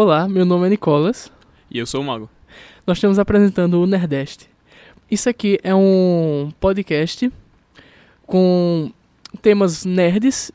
Olá, 0.00 0.28
meu 0.28 0.44
nome 0.44 0.64
é 0.64 0.70
Nicolas. 0.70 1.28
E 1.68 1.76
eu 1.76 1.84
sou 1.84 2.02
o 2.02 2.04
Mago. 2.04 2.30
Nós 2.86 2.98
estamos 2.98 3.18
apresentando 3.18 3.82
o 3.82 3.84
Nerdeste. 3.84 4.48
Isso 5.10 5.28
aqui 5.28 5.58
é 5.60 5.74
um 5.74 6.52
podcast 6.60 7.32
com 8.24 8.92
temas 9.42 9.84
nerds 9.84 10.52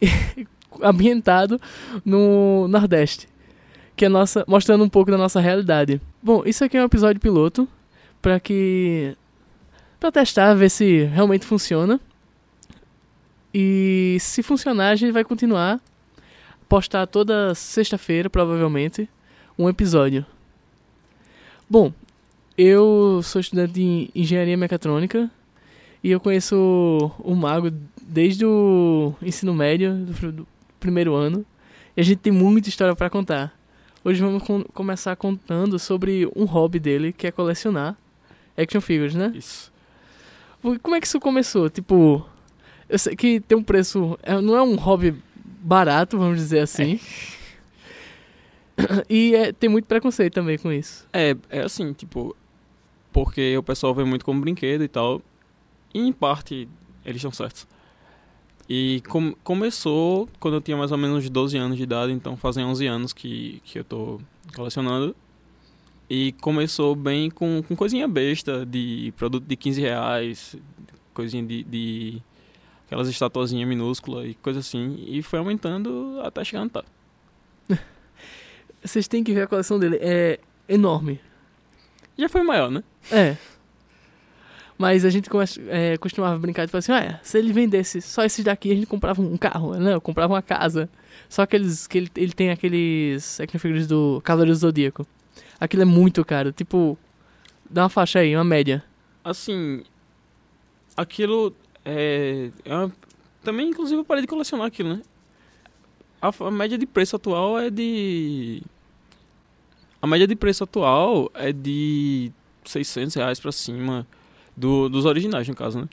ambientado 0.80 1.60
no 2.04 2.68
Nordeste, 2.68 3.28
que 3.96 4.04
é 4.04 4.08
nossa, 4.08 4.44
mostrando 4.46 4.84
um 4.84 4.88
pouco 4.88 5.10
da 5.10 5.18
nossa 5.18 5.40
realidade. 5.40 6.00
Bom, 6.22 6.44
isso 6.46 6.62
aqui 6.62 6.76
é 6.76 6.80
um 6.80 6.86
episódio 6.86 7.20
piloto 7.20 7.68
para 8.22 8.38
que 8.38 9.16
para 9.98 10.12
testar, 10.12 10.54
ver 10.54 10.70
se 10.70 11.02
realmente 11.06 11.44
funciona. 11.44 11.98
E 13.52 14.16
se 14.20 14.44
funcionar, 14.44 14.90
a 14.90 14.94
gente 14.94 15.10
vai 15.10 15.24
continuar 15.24 15.80
postar 16.68 17.06
toda 17.06 17.54
sexta-feira, 17.54 18.28
provavelmente, 18.28 19.08
um 19.58 19.68
episódio. 19.68 20.24
Bom, 21.68 21.92
eu 22.56 23.20
sou 23.22 23.40
estudante 23.40 23.72
de 23.74 24.10
engenharia 24.14 24.56
mecatrônica 24.56 25.30
e 26.02 26.10
eu 26.10 26.20
conheço 26.20 27.10
o 27.18 27.34
Mago 27.34 27.70
desde 28.02 28.44
o 28.46 29.14
ensino 29.20 29.52
médio, 29.54 29.94
do, 29.94 30.46
primeiro 30.78 31.14
ano. 31.14 31.44
E 31.96 32.00
a 32.00 32.04
gente 32.04 32.18
tem 32.18 32.32
muita 32.32 32.68
história 32.68 32.94
para 32.94 33.10
contar. 33.10 33.52
Hoje 34.04 34.20
vamos 34.20 34.42
com, 34.42 34.62
começar 34.62 35.16
contando 35.16 35.78
sobre 35.78 36.30
um 36.36 36.44
hobby 36.44 36.78
dele, 36.78 37.12
que 37.12 37.26
é 37.26 37.32
colecionar 37.32 37.96
action 38.56 38.80
figures, 38.80 39.14
né? 39.14 39.32
Isso. 39.34 39.72
Como 40.82 40.94
é 40.94 41.00
que 41.00 41.06
isso 41.06 41.20
começou? 41.20 41.68
Tipo, 41.68 42.24
eu 42.88 42.98
sei 42.98 43.16
que 43.16 43.40
tem 43.40 43.56
um 43.58 43.62
preço. 43.62 44.18
é- 44.22 44.40
Não 44.40 44.56
é 44.56 44.62
um 44.62 44.76
hobby 44.76 45.14
barato, 45.66 46.16
vamos 46.18 46.38
dizer 46.38 46.60
assim. 46.60 47.00
E 49.08 49.34
é, 49.34 49.52
tem 49.52 49.70
muito 49.70 49.86
preconceito 49.86 50.34
também 50.34 50.58
com 50.58 50.70
isso. 50.70 51.06
É, 51.12 51.34
é 51.48 51.60
assim, 51.62 51.92
tipo, 51.92 52.36
porque 53.12 53.56
o 53.56 53.62
pessoal 53.62 53.94
vê 53.94 54.04
muito 54.04 54.24
como 54.24 54.40
brinquedo 54.40 54.84
e 54.84 54.88
tal. 54.88 55.22
E 55.94 55.98
em 55.98 56.12
parte, 56.12 56.68
eles 57.04 57.16
estão 57.16 57.32
certos. 57.32 57.66
E 58.68 59.02
com- 59.08 59.34
começou 59.42 60.28
quando 60.38 60.54
eu 60.54 60.60
tinha 60.60 60.76
mais 60.76 60.92
ou 60.92 60.98
menos 60.98 61.24
uns 61.24 61.30
12 61.30 61.56
anos 61.56 61.76
de 61.76 61.84
idade, 61.84 62.12
então 62.12 62.36
fazem 62.36 62.64
11 62.64 62.86
anos 62.86 63.12
que, 63.12 63.62
que 63.64 63.78
eu 63.78 63.84
tô 63.84 64.20
colecionando. 64.54 65.16
E 66.08 66.32
começou 66.40 66.94
bem 66.94 67.30
com, 67.30 67.62
com 67.66 67.74
coisinha 67.74 68.06
besta, 68.06 68.64
de 68.66 69.12
produto 69.16 69.44
de 69.44 69.56
15 69.56 69.80
reais, 69.80 70.56
coisinha 71.14 71.42
de, 71.42 71.64
de 71.64 72.22
aquelas 72.86 73.08
estatuazinhas 73.08 73.68
minúsculas 73.68 74.28
e 74.30 74.34
coisa 74.34 74.60
assim. 74.60 75.04
E 75.06 75.22
foi 75.22 75.38
aumentando 75.38 76.20
até 76.22 76.42
chegar 76.44 76.64
no 76.64 76.70
tá. 76.70 76.84
Vocês 78.82 79.08
têm 79.08 79.24
que 79.24 79.32
ver 79.34 79.42
a 79.42 79.46
coleção 79.46 79.78
dele. 79.78 79.98
É 80.00 80.38
enorme. 80.68 81.20
Já 82.16 82.28
foi 82.28 82.42
maior, 82.42 82.70
né? 82.70 82.82
É. 83.10 83.36
Mas 84.78 85.04
a 85.04 85.10
gente 85.10 85.30
come- 85.30 85.44
é, 85.68 85.96
costumava 85.96 86.38
brincar 86.38 86.64
e 86.64 86.68
falar 86.68 86.78
assim: 86.80 86.92
ah, 86.92 87.18
se 87.22 87.38
ele 87.38 87.52
vendesse 87.52 88.00
só 88.02 88.24
esses 88.24 88.44
daqui, 88.44 88.70
a 88.70 88.74
gente 88.74 88.86
comprava 88.86 89.20
um 89.22 89.36
carro, 89.36 89.74
né? 89.74 89.94
Eu 89.94 90.00
comprava 90.00 90.34
uma 90.34 90.42
casa. 90.42 90.88
Só 91.28 91.42
aqueles 91.42 91.86
que 91.86 91.98
ele, 91.98 92.10
ele 92.14 92.32
tem 92.32 92.50
aqueles 92.50 93.40
action 93.40 93.58
figures 93.58 93.86
do 93.86 94.20
Cavaleiro 94.22 94.52
do 94.54 94.58
Zodíaco. 94.60 95.06
Aquilo 95.58 95.82
é 95.82 95.86
muito 95.86 96.22
caro. 96.24 96.52
Tipo, 96.52 96.98
dá 97.68 97.82
uma 97.84 97.88
faixa 97.88 98.18
aí, 98.20 98.36
uma 98.36 98.44
média. 98.44 98.84
assim, 99.24 99.82
aquilo 100.96 101.54
é, 101.86 102.50
é 102.64 102.74
uma- 102.74 102.92
também 103.42 103.68
inclusive 103.70 104.00
eu 104.00 104.04
parei 104.04 104.20
de 104.22 104.26
colecionar 104.26 104.66
aquilo, 104.66 104.90
né? 104.96 105.02
A, 106.20 106.30
a 106.46 106.50
média 106.50 106.76
de 106.76 106.84
preço 106.86 107.14
atual 107.16 107.58
é 107.58 107.70
de 107.70 108.62
a 110.02 110.06
média 110.06 110.26
de 110.26 110.34
preço 110.36 110.64
atual 110.64 111.30
é 111.34 111.52
de 111.52 112.30
600 112.64 113.14
reais 113.14 113.38
pra 113.40 113.52
cima 113.52 114.06
do, 114.56 114.88
dos 114.88 115.04
originais 115.04 115.46
no 115.48 115.54
caso, 115.54 115.80
né? 115.80 115.88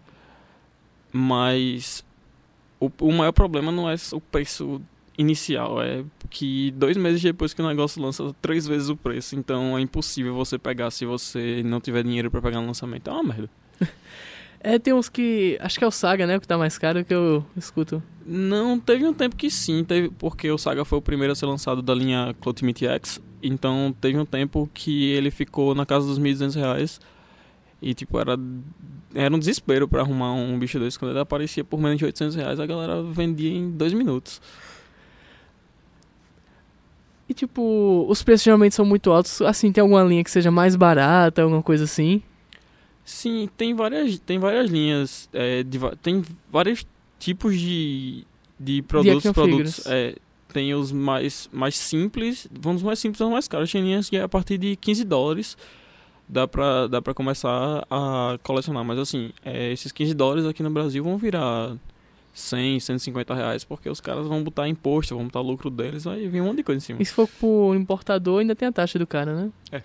Mas 1.12 2.04
o, 2.80 2.92
o 3.02 3.12
maior 3.12 3.32
problema 3.32 3.72
não 3.72 3.90
é 3.90 3.96
o 4.14 4.20
preço 4.20 4.82
inicial, 5.18 5.80
é 5.82 6.04
que 6.30 6.72
dois 6.72 6.98
meses 6.98 7.22
depois 7.22 7.54
que 7.54 7.62
o 7.62 7.68
negócio 7.68 8.02
lança 8.02 8.34
três 8.42 8.66
vezes 8.66 8.90
o 8.90 8.96
preço, 8.98 9.36
então 9.36 9.78
é 9.78 9.82
impossível 9.82 10.34
você 10.34 10.58
pegar 10.58 10.90
se 10.90 11.06
você 11.06 11.62
não 11.64 11.80
tiver 11.80 12.04
dinheiro 12.04 12.32
pra 12.32 12.42
pegar 12.42 12.60
no 12.62 12.66
lançamento. 12.68 13.08
É 13.10 13.14
uma 13.14 13.24
merda. 13.24 13.50
É, 14.64 14.80
tem 14.80 14.94
uns 14.94 15.10
que. 15.10 15.58
Acho 15.60 15.78
que 15.78 15.84
é 15.84 15.88
o 15.88 15.92
Saga, 15.92 16.26
né? 16.26 16.38
O 16.38 16.42
que 16.42 16.48
tá 16.48 16.58
mais 16.58 16.78
caro 16.78 17.04
que 17.04 17.14
eu 17.14 17.46
escuto. 17.56 18.02
Não, 18.26 18.80
teve 18.80 19.06
um 19.06 19.14
tempo 19.14 19.36
que 19.36 19.52
sim, 19.52 19.84
teve, 19.84 20.10
porque 20.10 20.50
o 20.50 20.58
Saga 20.58 20.86
foi 20.86 20.98
o 20.98 21.02
primeiro 21.02 21.34
a 21.34 21.36
ser 21.36 21.46
lançado 21.46 21.82
da 21.82 21.94
linha 21.94 22.34
Clotimite 22.40 22.88
X, 22.88 23.22
então 23.42 23.94
teve 24.00 24.18
um 24.18 24.26
tempo 24.26 24.70
que 24.74 25.10
ele 25.12 25.30
ficou 25.30 25.76
na 25.76 25.86
casa 25.86 26.08
dos 26.08 26.18
1.200 26.18 26.56
reais 26.56 27.02
e 27.82 27.94
tipo, 27.94 28.18
era, 28.18 28.40
era 29.14 29.36
um 29.36 29.38
desespero 29.38 29.90
pra 29.90 30.00
arrumar 30.00 30.32
um 30.32 30.58
bicho 30.58 30.80
desse, 30.80 30.98
quando 30.98 31.12
ele 31.12 31.20
aparecia 31.20 31.66
por 31.66 31.82
menos 31.82 31.98
de 31.98 32.06
800 32.06 32.34
reais 32.34 32.62
a 32.62 32.66
galera 32.66 33.04
vendia 33.04 33.52
em 33.52 33.70
dois 33.70 33.92
minutos. 33.92 34.42
E 37.28 37.34
tipo, 37.34 38.06
os 38.08 38.24
preços 38.24 38.46
geralmente 38.46 38.76
são 38.76 38.86
muito 38.86 39.12
altos. 39.12 39.42
Assim, 39.42 39.72
tem 39.72 39.82
alguma 39.82 40.04
linha 40.04 40.24
que 40.24 40.32
seja 40.32 40.52
mais 40.52 40.76
barata, 40.78 41.42
alguma 41.42 41.62
coisa 41.62 41.84
assim. 41.84 42.22
Sim, 43.06 43.50
tem 43.58 43.74
várias, 43.74 44.18
tem 44.20 44.40
várias 44.40 44.70
linhas, 44.70 45.30
é, 45.34 45.64
de 45.64 45.80
tem 46.02 46.24
vários 46.50 46.86
tipos 47.20 47.60
de, 47.60 48.26
de 48.60 48.82
produtos. 48.82 49.18
action 49.18 49.34
produtos 49.34 49.86
é, 49.88 50.16
tem 50.54 50.74
os 50.74 50.92
mais, 50.92 51.50
mais 51.52 51.76
simples, 51.76 52.48
vão 52.52 52.74
dos 52.74 52.84
mais 52.84 53.00
simples 53.00 53.22
aos 53.22 53.32
mais 53.32 53.48
caros. 53.48 53.72
Tem 53.72 53.82
linhas 53.82 54.10
que 54.10 54.18
é 54.18 54.22
a 54.22 54.30
partir 54.30 54.58
de 54.58 54.76
15 54.76 55.04
dólares 55.04 55.58
dá 56.28 56.48
pra, 56.48 56.88
dá 56.88 57.02
pra 57.02 57.14
começar 57.14 57.86
a 57.90 58.38
colecionar. 58.44 58.84
Mas 58.84 59.00
assim, 59.00 59.32
é, 59.44 59.72
esses 59.72 59.92
15 59.92 60.14
dólares 60.14 60.46
aqui 60.46 60.64
no 60.64 60.70
Brasil 60.70 61.04
vão 61.04 61.18
virar 61.18 61.76
100, 62.34 62.80
150 62.80 63.34
reais, 63.34 63.64
porque 63.64 63.90
os 63.90 64.02
caras 64.02 64.28
vão 64.28 64.44
botar 64.44 64.68
imposto, 64.68 65.16
vão 65.16 65.26
botar 65.26 65.42
lucro 65.42 65.70
deles, 65.70 66.04
vai 66.04 66.28
vir 66.28 66.42
um 66.42 66.46
monte 66.46 66.58
de 66.58 66.64
coisa 66.64 66.78
em 66.78 66.82
cima. 66.82 67.02
E 67.02 67.06
se 67.06 67.14
for 67.14 67.28
pro 67.28 67.76
importador, 67.76 68.40
ainda 68.40 68.56
tem 68.56 68.68
a 68.68 68.72
taxa 68.72 68.98
do 68.98 69.08
cara, 69.08 69.36
né? 69.36 69.52
É. 69.72 69.84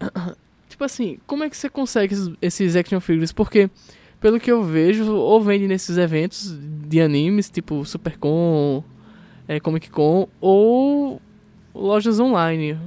tipo 0.72 0.84
assim, 0.84 1.18
como 1.26 1.44
é 1.44 1.50
que 1.50 1.56
você 1.56 1.68
consegue 1.68 2.14
esses, 2.40 2.76
action 2.76 2.98
figures? 2.98 3.32
Porque, 3.32 3.70
pelo 4.20 4.40
que 4.40 4.50
eu 4.50 4.64
vejo, 4.64 5.12
ou 5.14 5.40
vende 5.40 5.68
nesses 5.68 5.98
eventos 5.98 6.56
de 6.58 7.00
animes, 7.00 7.50
tipo 7.50 7.84
Supercon, 7.84 8.82
é, 9.46 9.60
Comic 9.60 9.90
Con, 9.90 10.28
ou 10.40 11.20
lojas 11.74 12.18
online. 12.18 12.78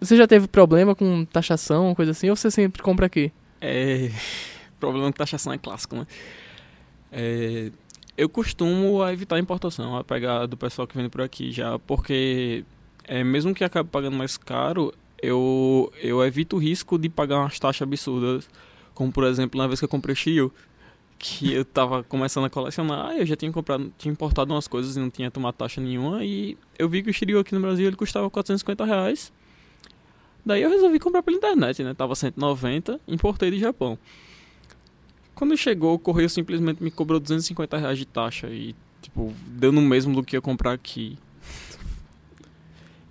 Você 0.00 0.16
já 0.16 0.26
teve 0.26 0.48
problema 0.48 0.94
com 0.94 1.24
taxação, 1.24 1.94
coisa 1.94 2.12
assim, 2.12 2.28
ou 2.30 2.36
você 2.36 2.50
sempre 2.50 2.82
compra 2.82 3.06
aqui? 3.06 3.32
É. 3.60 4.10
Problema 4.80 5.08
de 5.08 5.14
taxação 5.14 5.52
é 5.52 5.56
clássico, 5.56 5.96
né? 5.96 6.06
É, 7.10 7.70
eu 8.16 8.28
costumo 8.28 9.06
evitar 9.08 9.38
importação, 9.38 9.96
a 9.96 10.04
pegar 10.04 10.46
do 10.46 10.56
pessoal 10.56 10.86
que 10.86 10.96
vende 10.96 11.08
por 11.08 11.22
aqui 11.22 11.50
já, 11.52 11.78
porque 11.78 12.64
é, 13.04 13.24
mesmo 13.24 13.54
que 13.54 13.64
acabe 13.64 13.88
pagando 13.88 14.16
mais 14.16 14.36
caro, 14.36 14.92
eu, 15.24 15.92
eu 16.02 16.24
evito 16.24 16.56
o 16.56 16.58
risco 16.58 16.98
de 16.98 17.08
pagar 17.08 17.38
umas 17.40 17.58
taxas 17.58 17.82
absurdas, 17.82 18.48
como 18.94 19.12
por 19.12 19.24
exemplo 19.24 19.58
na 19.58 19.66
vez 19.66 19.80
que 19.80 19.84
eu 19.84 19.88
comprei 19.88 20.12
o 20.12 20.16
Shiryu, 20.16 20.52
que 21.18 21.52
eu 21.52 21.64
tava 21.64 22.02
começando 22.02 22.44
a 22.44 22.50
colecionar, 22.50 23.16
eu 23.16 23.24
já 23.24 23.36
tinha 23.36 23.50
comprado, 23.50 23.92
tinha 23.96 24.12
importado 24.12 24.52
umas 24.52 24.68
coisas 24.68 24.96
e 24.96 25.00
não 25.00 25.10
tinha 25.10 25.30
tomado 25.30 25.54
taxa 25.54 25.80
nenhuma, 25.80 26.24
e 26.24 26.56
eu 26.78 26.88
vi 26.88 27.02
que 27.02 27.10
o 27.10 27.14
Shiryu 27.14 27.38
aqui 27.38 27.54
no 27.54 27.60
Brasil 27.60 27.86
ele 27.86 27.96
custava 27.96 28.28
450 28.28 28.84
reais. 28.84 29.32
Daí 30.44 30.62
eu 30.62 30.68
resolvi 30.68 30.98
comprar 30.98 31.22
pela 31.22 31.36
internet, 31.36 31.82
né? 31.82 31.94
Tava 31.94 32.14
190, 32.14 33.00
importei 33.08 33.50
do 33.50 33.58
Japão. 33.58 33.98
Quando 35.34 35.56
chegou, 35.56 35.94
o 35.94 35.98
correio 35.98 36.28
simplesmente 36.28 36.82
me 36.82 36.90
cobrou 36.90 37.18
250 37.18 37.78
reais 37.78 37.98
de 37.98 38.04
taxa 38.04 38.48
e, 38.48 38.74
tipo, 39.00 39.32
deu 39.48 39.72
no 39.72 39.80
mesmo 39.80 40.14
do 40.14 40.22
que 40.22 40.36
eu 40.36 40.42
comprar 40.42 40.72
aqui. 40.72 41.18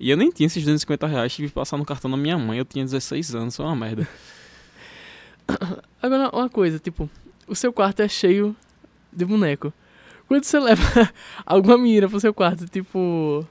E 0.03 0.09
eu 0.09 0.17
nem 0.17 0.29
tinha 0.29 0.47
esses 0.47 0.61
250 0.61 1.07
reais, 1.07 1.33
tive 1.33 1.47
que 1.47 1.53
passar 1.53 1.77
no 1.77 1.85
cartão 1.85 2.11
da 2.11 2.17
minha 2.17 2.37
mãe, 2.37 2.57
eu 2.57 2.65
tinha 2.65 2.83
16 2.83 3.35
anos, 3.35 3.55
foi 3.55 3.65
uma 3.65 3.73
merda. 3.73 4.05
Agora, 6.03 6.29
uma 6.33 6.49
coisa, 6.49 6.77
tipo, 6.77 7.09
o 7.47 7.55
seu 7.55 7.71
quarto 7.71 8.01
é 8.01 8.07
cheio 8.09 8.53
de 9.13 9.23
boneco. 9.23 9.71
Quando 10.27 10.43
você 10.43 10.59
leva 10.59 11.09
alguma 11.45 11.77
menina 11.77 12.09
pro 12.09 12.19
seu 12.19 12.33
quarto, 12.33 12.65
tipo. 12.67 13.47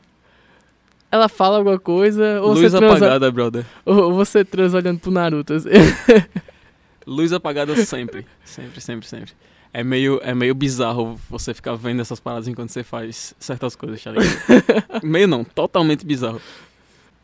Ela 1.10 1.26
fala 1.26 1.56
alguma 1.56 1.78
coisa, 1.78 2.42
ou 2.42 2.50
Luz 2.50 2.70
você 2.70 2.78
transa, 2.78 2.96
apagada, 2.96 3.30
brother. 3.30 3.66
ou 3.86 4.12
você 4.12 4.44
transa 4.44 4.76
olhando 4.76 5.00
pro 5.00 5.10
Naruto. 5.10 5.54
Luz 7.06 7.32
apagada 7.32 7.74
sempre. 7.76 8.26
Sempre, 8.44 8.78
sempre, 8.82 9.08
sempre. 9.08 9.32
É 9.74 9.82
meio, 9.82 10.20
é 10.22 10.34
meio 10.34 10.54
bizarro 10.54 11.18
você 11.30 11.54
ficar 11.54 11.74
vendo 11.74 12.00
essas 12.00 12.20
paradas 12.20 12.46
enquanto 12.46 12.68
você 12.68 12.84
faz 12.84 13.34
certas 13.38 13.74
coisas, 13.74 14.02
tá 14.02 14.10
ligado? 14.10 14.26
meio 15.02 15.26
não, 15.26 15.44
totalmente 15.44 16.04
bizarro. 16.04 16.40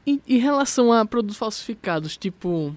Em, 0.07 0.19
em 0.27 0.39
relação 0.39 0.91
a 0.91 1.05
produtos 1.05 1.37
falsificados, 1.37 2.17
tipo. 2.17 2.75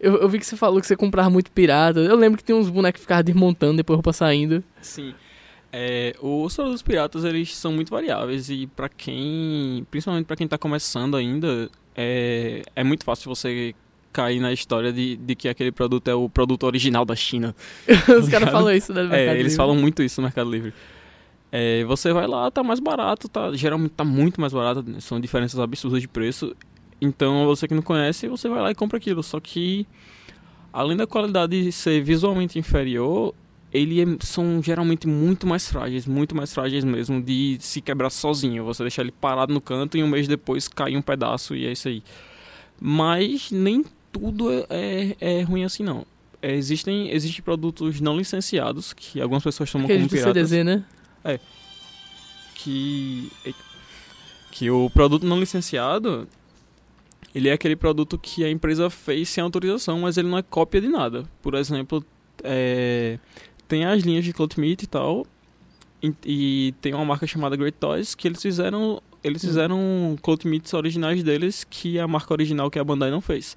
Eu, 0.00 0.16
eu 0.18 0.28
vi 0.28 0.38
que 0.38 0.46
você 0.46 0.56
falou 0.56 0.80
que 0.80 0.86
você 0.86 0.96
comprava 0.96 1.28
muito 1.28 1.50
pirata. 1.50 2.00
Eu 2.00 2.16
lembro 2.16 2.38
que 2.38 2.44
tem 2.44 2.56
uns 2.56 2.70
bonecos 2.70 3.00
que 3.00 3.02
ficavam 3.02 3.24
desmontando 3.24 3.76
depois 3.76 3.96
roupa 3.96 4.12
saindo. 4.12 4.64
Sim. 4.80 5.12
É, 5.70 6.14
os 6.22 6.54
produtos 6.54 6.80
piratas 6.80 7.24
eles 7.24 7.54
são 7.54 7.72
muito 7.72 7.90
variáveis 7.90 8.48
e 8.48 8.66
para 8.68 8.88
quem, 8.88 9.86
principalmente 9.90 10.24
para 10.24 10.36
quem 10.36 10.48
tá 10.48 10.56
começando 10.56 11.14
ainda, 11.14 11.68
é, 11.94 12.62
é 12.74 12.82
muito 12.82 13.04
fácil 13.04 13.28
você 13.28 13.74
cair 14.12 14.40
na 14.40 14.52
história 14.52 14.92
de, 14.92 15.16
de 15.16 15.34
que 15.34 15.48
aquele 15.48 15.70
produto 15.72 16.08
é 16.08 16.14
o 16.14 16.28
produto 16.28 16.64
original 16.64 17.04
da 17.04 17.14
China. 17.16 17.54
Os 18.20 18.28
caras 18.28 18.50
falam 18.50 18.72
isso 18.74 18.92
né, 18.92 19.02
É, 19.12 19.30
eles 19.30 19.42
Livre. 19.44 19.56
falam 19.56 19.76
muito 19.76 20.02
isso 20.02 20.20
no 20.20 20.26
Mercado 20.26 20.50
Livre. 20.50 20.72
É, 21.50 21.82
você 21.84 22.12
vai 22.12 22.26
lá, 22.26 22.50
tá 22.50 22.62
mais 22.62 22.78
barato, 22.80 23.28
tá, 23.28 23.52
geralmente 23.54 23.92
tá 23.92 24.04
muito 24.04 24.40
mais 24.40 24.52
barato, 24.52 24.82
né, 24.82 25.00
são 25.00 25.18
diferenças 25.20 25.58
absurdas 25.58 26.00
de 26.02 26.08
preço. 26.08 26.54
Então 27.00 27.46
você 27.46 27.66
que 27.68 27.74
não 27.74 27.82
conhece, 27.82 28.28
você 28.28 28.48
vai 28.48 28.60
lá 28.60 28.70
e 28.70 28.74
compra 28.74 28.98
aquilo. 28.98 29.22
Só 29.22 29.38
que, 29.40 29.86
além 30.72 30.96
da 30.96 31.06
qualidade 31.06 31.70
ser 31.72 32.02
visualmente 32.02 32.58
inferior, 32.58 33.32
ele 33.72 34.00
é- 34.02 34.16
são 34.20 34.60
geralmente 34.62 35.06
muito 35.06 35.46
mais 35.46 35.70
frágeis, 35.70 36.06
muito 36.06 36.34
mais 36.34 36.52
frágeis 36.52 36.84
mesmo, 36.84 37.22
de 37.22 37.56
se 37.60 37.80
quebrar 37.80 38.10
sozinho. 38.10 38.64
Você 38.64 38.82
deixar 38.82 39.02
ele 39.02 39.12
parado 39.12 39.52
no 39.54 39.60
canto 39.60 39.96
e 39.96 40.02
um 40.02 40.08
mês 40.08 40.26
depois 40.26 40.66
cair 40.68 40.96
um 40.96 41.02
pedaço 41.02 41.54
e 41.54 41.66
é 41.66 41.72
isso 41.72 41.88
aí. 41.88 42.02
Mas 42.80 43.50
nem 43.50 43.84
tudo 44.18 44.52
é, 44.52 44.66
é, 45.20 45.38
é 45.38 45.42
ruim 45.42 45.64
assim 45.64 45.82
não. 45.82 46.06
É, 46.40 46.54
existem, 46.54 47.10
existem 47.10 47.42
produtos 47.42 48.00
não 48.00 48.16
licenciados 48.16 48.92
que 48.92 49.20
algumas 49.20 49.42
pessoas 49.42 49.70
tomam 49.70 49.86
Aqueles 49.86 50.02
como 50.02 50.10
piratas 50.10 50.48
CDZ, 50.50 50.64
né? 50.64 50.84
que 52.54 53.30
que 54.50 54.70
o 54.70 54.90
produto 54.90 55.24
não 55.24 55.38
licenciado 55.38 56.26
ele 57.34 57.48
é 57.48 57.52
aquele 57.52 57.76
produto 57.76 58.18
que 58.18 58.44
a 58.44 58.50
empresa 58.50 58.88
fez 58.90 59.28
sem 59.28 59.42
autorização, 59.42 60.00
mas 60.00 60.16
ele 60.16 60.28
não 60.28 60.38
é 60.38 60.42
cópia 60.42 60.80
de 60.80 60.88
nada. 60.88 61.24
Por 61.42 61.54
exemplo, 61.54 62.04
é, 62.42 63.18
tem 63.68 63.84
as 63.84 64.02
linhas 64.02 64.24
de 64.24 64.32
Cloth 64.32 64.56
Meat 64.56 64.82
e 64.82 64.86
tal, 64.86 65.26
e, 66.02 66.14
e 66.24 66.74
tem 66.80 66.94
uma 66.94 67.04
marca 67.04 67.26
chamada 67.26 67.54
Great 67.54 67.76
Toys 67.78 68.14
que 68.14 68.26
eles 68.26 68.40
fizeram 68.40 69.00
eles 69.22 69.42
Hum. 69.42 69.48
fizeram 69.48 70.18
Meats 70.44 70.72
originais 70.74 71.22
deles 71.22 71.64
que 71.68 71.98
a 71.98 72.06
marca 72.06 72.32
original 72.32 72.70
que 72.70 72.78
a 72.78 72.84
Bandai 72.84 73.10
não 73.10 73.20
fez. 73.20 73.56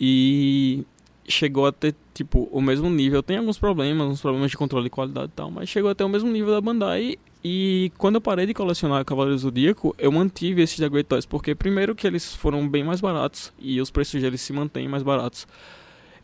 E 0.00 0.84
chegou 1.28 1.66
a 1.66 1.72
ter, 1.72 1.94
tipo, 2.14 2.48
o 2.50 2.60
mesmo 2.60 2.88
nível. 2.88 3.22
Tem 3.22 3.36
alguns 3.36 3.58
problemas, 3.58 4.08
uns 4.08 4.20
problemas 4.20 4.50
de 4.50 4.56
controle 4.56 4.84
de 4.84 4.90
qualidade 4.90 5.28
e 5.32 5.36
tal, 5.36 5.50
mas 5.50 5.68
chegou 5.68 5.90
até 5.90 6.04
o 6.04 6.08
mesmo 6.08 6.30
nível 6.30 6.50
da 6.50 6.60
Bandai. 6.60 7.16
E 7.42 7.90
quando 7.96 8.16
eu 8.16 8.20
parei 8.20 8.46
de 8.46 8.52
colecionar 8.52 9.04
Cavaleiros 9.04 9.42
do 9.42 9.44
Zodíaco, 9.46 9.94
eu 9.98 10.12
mantive 10.12 10.62
esses 10.62 10.78
da 10.78 10.88
Great 10.88 11.08
Toys, 11.08 11.24
porque 11.24 11.54
primeiro 11.54 11.94
que 11.94 12.06
eles 12.06 12.34
foram 12.34 12.68
bem 12.68 12.84
mais 12.84 13.00
baratos 13.00 13.50
e 13.58 13.80
os 13.80 13.90
preços 13.90 14.20
deles 14.20 14.40
se 14.40 14.52
mantêm 14.52 14.86
mais 14.88 15.02
baratos. 15.02 15.46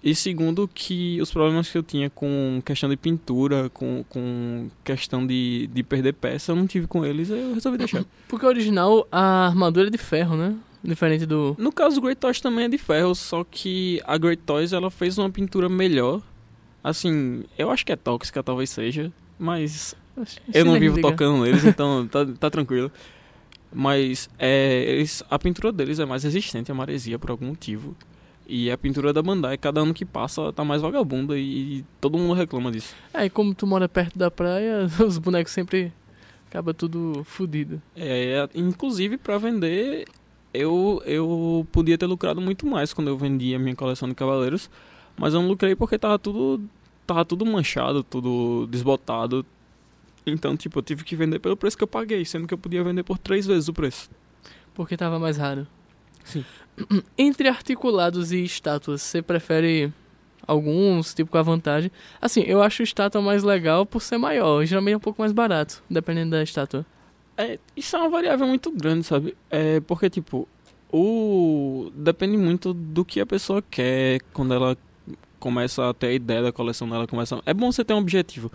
E 0.05 0.14
segundo 0.14 0.69
que 0.69 1.20
os 1.20 1.32
problemas 1.32 1.70
que 1.70 1.79
eu 1.79 1.82
tinha 1.82 2.11
com 2.11 2.62
questão 2.64 2.88
de 2.88 2.96
pintura, 2.96 3.70
com, 3.70 4.05
com 4.08 4.69
questão 4.84 5.26
de, 5.26 5.69
de 5.72 5.82
perder 5.82 6.12
peça, 6.12 6.52
eu 6.52 6.56
não 6.56 6.67
tive 6.67 6.87
com 6.87 7.05
eles, 7.05 7.31
eu 7.31 7.55
resolvi 7.55 7.79
deixar. 7.79 8.05
Porque 8.29 8.44
o 8.44 8.49
original, 8.49 9.08
a 9.11 9.46
armadura 9.46 9.88
é 9.88 9.90
de 9.90 9.99
ferro, 9.99 10.37
né? 10.37 10.55
Diferente 10.86 11.26
do. 11.26 11.56
No 11.58 11.72
caso, 11.72 11.98
o 11.98 12.00
Great 12.00 12.20
Toys 12.20 12.40
também 12.40 12.66
é 12.66 12.68
de 12.68 12.78
ferro, 12.78 13.14
só 13.14 13.44
que 13.44 14.00
a 14.04 14.16
Great 14.16 14.42
Toys 14.44 14.72
ela 14.72 14.90
fez 14.90 15.18
uma 15.18 15.28
pintura 15.28 15.68
melhor. 15.68 16.22
Assim, 16.82 17.44
eu 17.58 17.70
acho 17.70 17.84
que 17.84 17.92
é 17.92 17.96
tóxica, 17.96 18.42
talvez 18.42 18.70
seja, 18.70 19.12
mas 19.38 19.96
eu 20.54 20.64
não 20.64 20.78
vivo 20.78 21.00
tocando 21.00 21.42
neles, 21.42 21.64
então 21.66 22.06
tá, 22.06 22.24
tá 22.38 22.50
tranquilo. 22.50 22.90
Mas 23.72 24.30
é, 24.38 24.84
eles, 24.86 25.22
a 25.28 25.38
pintura 25.38 25.72
deles 25.72 25.98
é 25.98 26.04
mais 26.06 26.22
resistente 26.22 26.70
à 26.70 26.74
maresia 26.74 27.18
por 27.18 27.30
algum 27.30 27.46
motivo. 27.46 27.96
E 28.48 28.70
a 28.70 28.78
pintura 28.78 29.12
da 29.12 29.20
Bandai, 29.20 29.58
cada 29.58 29.80
ano 29.80 29.92
que 29.92 30.04
passa, 30.04 30.52
tá 30.52 30.64
mais 30.64 30.80
vagabunda 30.80 31.36
e 31.36 31.84
todo 32.00 32.16
mundo 32.16 32.32
reclama 32.32 32.70
disso. 32.70 32.94
É, 33.12 33.24
e 33.24 33.30
como 33.30 33.52
tu 33.52 33.66
mora 33.66 33.88
perto 33.88 34.16
da 34.16 34.30
praia, 34.30 34.86
os 35.04 35.18
bonecos 35.18 35.52
sempre 35.52 35.92
acaba 36.48 36.72
tudo 36.72 37.24
fudido. 37.24 37.82
É, 37.96 38.48
inclusive 38.54 39.18
para 39.18 39.36
vender, 39.36 40.06
eu, 40.56 41.03
eu 41.05 41.67
podia 41.73 41.97
ter 41.97 42.06
lucrado 42.06 42.41
muito 42.41 42.67
mais 42.67 42.93
quando 42.93 43.08
eu 43.08 43.17
vendia 43.17 43.56
a 43.56 43.58
minha 43.58 43.75
coleção 43.75 44.08
de 44.08 44.14
cavaleiros, 44.14 44.70
mas 45.17 45.35
eu 45.35 45.41
não 45.41 45.49
lucrei 45.49 45.75
porque 45.75 45.99
tava 45.99 46.19
tudo 46.19 46.61
tava 47.06 47.25
tudo 47.25 47.47
manchado, 47.47 48.03
tudo 48.03 48.67
desbotado. 48.67 49.47
Então, 50.26 50.56
tipo, 50.56 50.79
eu 50.81 50.82
tive 50.82 51.05
que 51.05 51.14
vender 51.14 51.38
pelo 51.38 51.56
preço 51.56 51.76
que 51.76 51.85
eu 51.85 51.88
paguei, 51.88 52.25
sendo 52.25 52.49
que 52.49 52.53
eu 52.53 52.58
podia 52.58 52.82
vender 52.82 53.05
por 53.05 53.17
três 53.17 53.47
vezes 53.47 53.69
o 53.69 53.73
preço. 53.73 54.11
Porque 54.75 54.97
tava 54.97 55.19
mais 55.19 55.37
raro. 55.37 55.67
Sim. 56.25 56.44
Entre 57.17 57.49
articulados 57.49 58.32
e 58.32 58.43
estátuas, 58.43 59.03
você 59.03 59.23
prefere 59.23 59.93
alguns, 60.47 61.14
tipo 61.14 61.31
com 61.31 61.38
a 61.38 61.43
vantagem? 61.43 61.91
Assim, 62.20 62.43
eu 62.43 62.61
acho 62.61 62.82
estátua 62.82 63.23
mais 63.23 63.44
legal 63.44 63.87
por 63.87 64.03
ser 64.03 64.19
maior. 64.19 64.64
Geralmente 64.64 64.94
é 64.94 64.97
um 64.97 65.00
pouco 65.00 65.23
mais 65.23 65.32
barato, 65.32 65.82
dependendo 65.88 66.32
da 66.32 66.43
estátua. 66.43 66.85
É, 67.36 67.58
isso 67.76 67.94
é 67.96 67.98
uma 67.98 68.08
variável 68.08 68.46
muito 68.46 68.70
grande, 68.70 69.04
sabe? 69.04 69.36
É 69.50 69.80
porque, 69.80 70.08
tipo, 70.08 70.48
o. 70.90 71.90
Depende 71.94 72.36
muito 72.36 72.72
do 72.72 73.04
que 73.04 73.20
a 73.20 73.26
pessoa 73.26 73.62
quer 73.62 74.20
quando 74.32 74.54
ela 74.54 74.76
começa 75.38 75.88
a 75.88 75.94
ter 75.94 76.08
a 76.08 76.12
ideia 76.12 76.42
da 76.42 76.52
coleção 76.52 76.88
dela. 76.88 77.06
Começa... 77.06 77.40
É 77.44 77.52
bom 77.52 77.70
você 77.70 77.84
ter 77.84 77.94
um 77.94 77.98
objetivo 77.98 78.50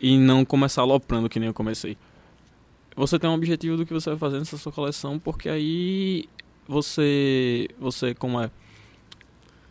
e 0.00 0.18
não 0.18 0.44
começar 0.44 0.82
aloprando 0.82 1.28
que 1.28 1.38
nem 1.38 1.48
eu 1.48 1.54
comecei. 1.54 1.96
Você 2.96 3.18
tem 3.18 3.28
um 3.28 3.34
objetivo 3.34 3.76
do 3.76 3.84
que 3.84 3.92
você 3.92 4.10
vai 4.10 4.18
fazer 4.18 4.38
nessa 4.38 4.56
sua 4.56 4.72
coleção, 4.72 5.18
porque 5.18 5.48
aí 5.48 6.24
você. 6.66 7.68
Você, 7.78 8.14
como 8.14 8.40
é? 8.40 8.50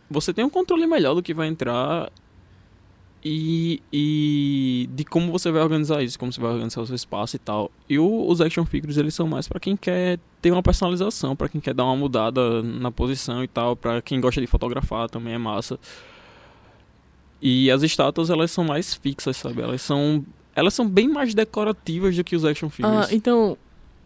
Você 0.08 0.32
tem 0.32 0.44
um 0.44 0.50
controle 0.50 0.86
melhor 0.86 1.14
do 1.14 1.22
que 1.22 1.34
vai 1.34 1.48
entrar 1.48 2.10
e, 3.28 3.82
e 3.92 4.88
de 4.94 5.04
como 5.04 5.32
você 5.32 5.50
vai 5.50 5.60
organizar 5.62 6.00
isso, 6.02 6.16
como 6.18 6.32
você 6.32 6.40
vai 6.40 6.52
organizar 6.52 6.80
o 6.80 6.86
seu 6.86 6.94
espaço 6.94 7.34
e 7.34 7.38
tal. 7.40 7.70
E 7.88 7.98
o- 7.98 8.28
os 8.28 8.40
action 8.40 8.64
figures 8.64 8.96
eles 8.96 9.14
são 9.14 9.26
mais 9.26 9.48
pra 9.48 9.58
quem 9.58 9.76
quer 9.76 10.18
ter 10.40 10.52
uma 10.52 10.62
personalização, 10.62 11.34
pra 11.34 11.48
quem 11.48 11.60
quer 11.60 11.74
dar 11.74 11.84
uma 11.84 11.96
mudada 11.96 12.62
na 12.62 12.90
posição 12.92 13.42
e 13.42 13.48
tal, 13.48 13.74
pra 13.74 14.00
quem 14.00 14.20
gosta 14.20 14.40
de 14.40 14.46
fotografar 14.46 15.08
também 15.10 15.34
é 15.34 15.38
massa. 15.38 15.78
E 17.40 17.70
as 17.70 17.82
estátuas 17.82 18.30
elas 18.30 18.50
são 18.50 18.64
mais 18.64 18.94
fixas, 18.94 19.36
sabe? 19.36 19.60
Elas 19.60 19.82
são 19.82 20.24
elas 20.54 20.72
são 20.72 20.88
bem 20.88 21.06
mais 21.08 21.34
decorativas 21.34 22.16
do 22.16 22.24
que 22.24 22.34
os 22.34 22.44
action 22.44 22.70
figures. 22.70 23.08
Ah, 23.10 23.14
então, 23.14 23.58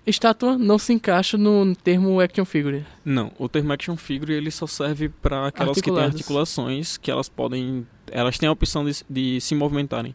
estátua 0.04 0.58
não 0.58 0.78
se 0.78 0.92
encaixa 0.92 1.38
no 1.38 1.76
termo 1.76 2.18
action 2.18 2.44
figure. 2.44 2.84
Não, 3.04 3.30
o 3.38 3.48
termo 3.48 3.72
action 3.72 3.96
figure 3.96 4.32
ele 4.32 4.50
só 4.50 4.66
serve 4.66 5.08
pra 5.08 5.46
aquelas 5.46 5.76
que 5.80 5.82
têm 5.82 5.92
articulações 6.06 6.96
que 6.96 7.08
elas 7.10 7.28
podem 7.28 7.86
elas 8.10 8.38
têm 8.38 8.48
a 8.48 8.52
opção 8.52 8.84
de, 8.84 9.04
de 9.08 9.40
se 9.40 9.54
movimentarem. 9.54 10.14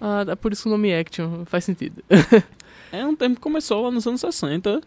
Ah, 0.00 0.24
é 0.28 0.34
por 0.34 0.52
isso 0.52 0.68
o 0.68 0.72
nome 0.72 0.90
é 0.90 0.98
action, 0.98 1.44
faz 1.44 1.64
sentido. 1.64 2.02
É 2.92 3.06
um 3.06 3.16
termo 3.16 3.34
que 3.34 3.40
começou 3.40 3.84
lá 3.84 3.90
nos 3.90 4.06
anos 4.06 4.20
60, 4.20 4.82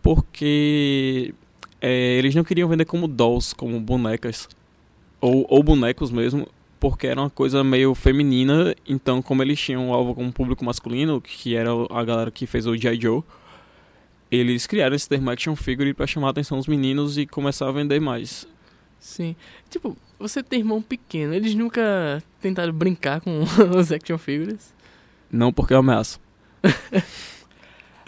porque 0.00 1.34
é, 1.80 2.14
eles 2.18 2.36
não 2.36 2.44
queriam 2.44 2.68
vender 2.68 2.84
como 2.84 3.08
dolls, 3.08 3.52
como 3.52 3.80
bonecas, 3.80 4.48
ou, 5.20 5.44
ou 5.48 5.60
bonecos 5.60 6.12
mesmo, 6.12 6.46
porque 6.78 7.08
era 7.08 7.20
uma 7.20 7.28
coisa 7.28 7.64
meio 7.64 7.96
feminina, 7.96 8.76
então 8.88 9.20
como 9.20 9.42
eles 9.42 9.60
tinham 9.60 9.88
um 9.88 9.92
alvo 9.92 10.14
como 10.14 10.32
público 10.32 10.64
masculino, 10.64 11.20
que 11.20 11.56
era 11.56 11.70
a 11.90 12.04
galera 12.04 12.30
que 12.30 12.46
fez 12.46 12.64
o 12.64 12.76
G.I. 12.76 13.00
Joe, 13.00 13.24
eles 14.30 14.64
criaram 14.68 14.94
esse 14.94 15.08
termo 15.08 15.28
action 15.28 15.56
figure 15.56 15.92
pra 15.94 16.06
chamar 16.06 16.28
a 16.28 16.30
atenção 16.30 16.58
dos 16.58 16.68
meninos 16.68 17.18
e 17.18 17.26
começar 17.26 17.68
a 17.68 17.72
vender 17.72 18.00
mais. 18.00 18.46
Sim. 18.98 19.36
Tipo, 19.70 19.96
você 20.18 20.42
tem 20.42 20.60
irmão 20.60 20.82
pequeno, 20.82 21.34
eles 21.34 21.54
nunca 21.54 22.22
tentaram 22.40 22.72
brincar 22.72 23.20
com 23.20 23.42
os 23.76 23.92
action 23.92 24.18
figures? 24.18 24.74
Não 25.30 25.52
porque 25.52 25.74
eu 25.74 25.78
ameaço. 25.78 26.20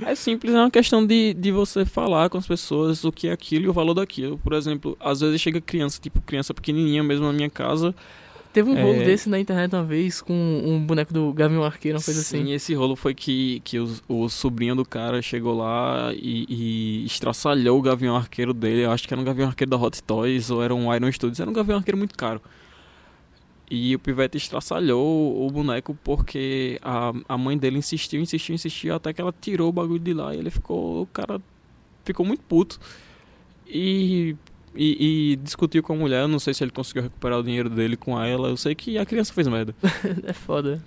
é 0.04 0.14
simples, 0.14 0.54
é 0.54 0.58
uma 0.58 0.70
questão 0.70 1.06
de, 1.06 1.34
de 1.34 1.52
você 1.52 1.84
falar 1.84 2.28
com 2.30 2.38
as 2.38 2.46
pessoas 2.46 3.04
o 3.04 3.12
que 3.12 3.28
é 3.28 3.32
aquilo 3.32 3.66
e 3.66 3.68
o 3.68 3.72
valor 3.72 3.94
daquilo. 3.94 4.38
Por 4.38 4.52
exemplo, 4.52 4.96
às 5.00 5.20
vezes 5.20 5.40
chega 5.40 5.60
criança, 5.60 6.00
tipo 6.00 6.20
criança 6.22 6.54
pequenininha 6.54 7.02
mesmo 7.02 7.26
na 7.26 7.32
minha 7.32 7.50
casa. 7.50 7.94
Teve 8.52 8.70
um 8.70 8.76
É. 8.76 8.82
rolo 8.82 8.98
desse 9.04 9.28
na 9.28 9.38
internet 9.38 9.72
uma 9.74 9.84
vez 9.84 10.22
com 10.22 10.32
um 10.34 10.84
boneco 10.84 11.12
do 11.12 11.32
Gavião 11.32 11.62
Arqueiro, 11.62 11.98
uma 11.98 12.04
coisa 12.04 12.22
Sim, 12.22 12.42
assim. 12.44 12.52
esse 12.52 12.74
rolo 12.74 12.96
foi 12.96 13.14
que, 13.14 13.60
que 13.60 13.78
o, 13.78 13.88
o 14.08 14.28
sobrinho 14.28 14.74
do 14.74 14.84
cara 14.84 15.20
chegou 15.20 15.54
lá 15.56 16.12
e, 16.14 16.46
e 16.48 17.04
estraçalhou 17.04 17.78
o 17.78 17.82
gavião 17.82 18.16
arqueiro 18.16 18.54
dele. 18.54 18.84
Eu 18.84 18.90
acho 18.90 19.06
que 19.06 19.12
era 19.14 19.20
um 19.20 19.24
gavião 19.24 19.48
arqueiro 19.48 19.70
da 19.70 19.76
Hot 19.76 20.02
Toys 20.02 20.50
ou 20.50 20.62
era 20.62 20.74
um 20.74 20.92
Iron 20.94 21.12
Studios. 21.12 21.38
Era 21.38 21.48
um 21.50 21.52
gavião 21.52 21.76
arqueiro 21.78 21.98
muito 21.98 22.16
caro. 22.16 22.40
E 23.70 23.94
o 23.94 23.98
pivete 23.98 24.38
estraçalhou 24.38 25.46
o 25.46 25.50
boneco 25.50 25.96
porque 26.02 26.78
a, 26.82 27.12
a 27.28 27.36
mãe 27.36 27.56
dele 27.58 27.76
insistiu, 27.76 28.18
insistiu, 28.18 28.54
insistiu 28.54 28.94
até 28.94 29.12
que 29.12 29.20
ela 29.20 29.34
tirou 29.38 29.68
o 29.68 29.72
bagulho 29.72 30.00
de 30.00 30.14
lá 30.14 30.34
e 30.34 30.38
ele 30.38 30.50
ficou. 30.50 31.02
O 31.02 31.06
cara 31.06 31.38
ficou 32.02 32.24
muito 32.24 32.42
puto. 32.44 32.80
E, 33.66 34.34
e, 34.74 35.32
e 35.32 35.36
discutiu 35.36 35.82
com 35.82 35.92
a 35.92 35.96
mulher. 35.96 36.22
Eu 36.22 36.28
não 36.28 36.38
sei 36.38 36.54
se 36.54 36.64
ele 36.64 36.70
conseguiu 36.70 37.02
recuperar 37.02 37.38
o 37.38 37.42
dinheiro 37.42 37.68
dele 37.68 37.96
com 37.96 38.20
ela. 38.20 38.48
Eu 38.48 38.56
sei 38.56 38.74
que 38.74 38.98
a 38.98 39.06
criança 39.06 39.32
fez 39.32 39.46
merda. 39.48 39.74
é 40.24 40.32
foda. 40.32 40.82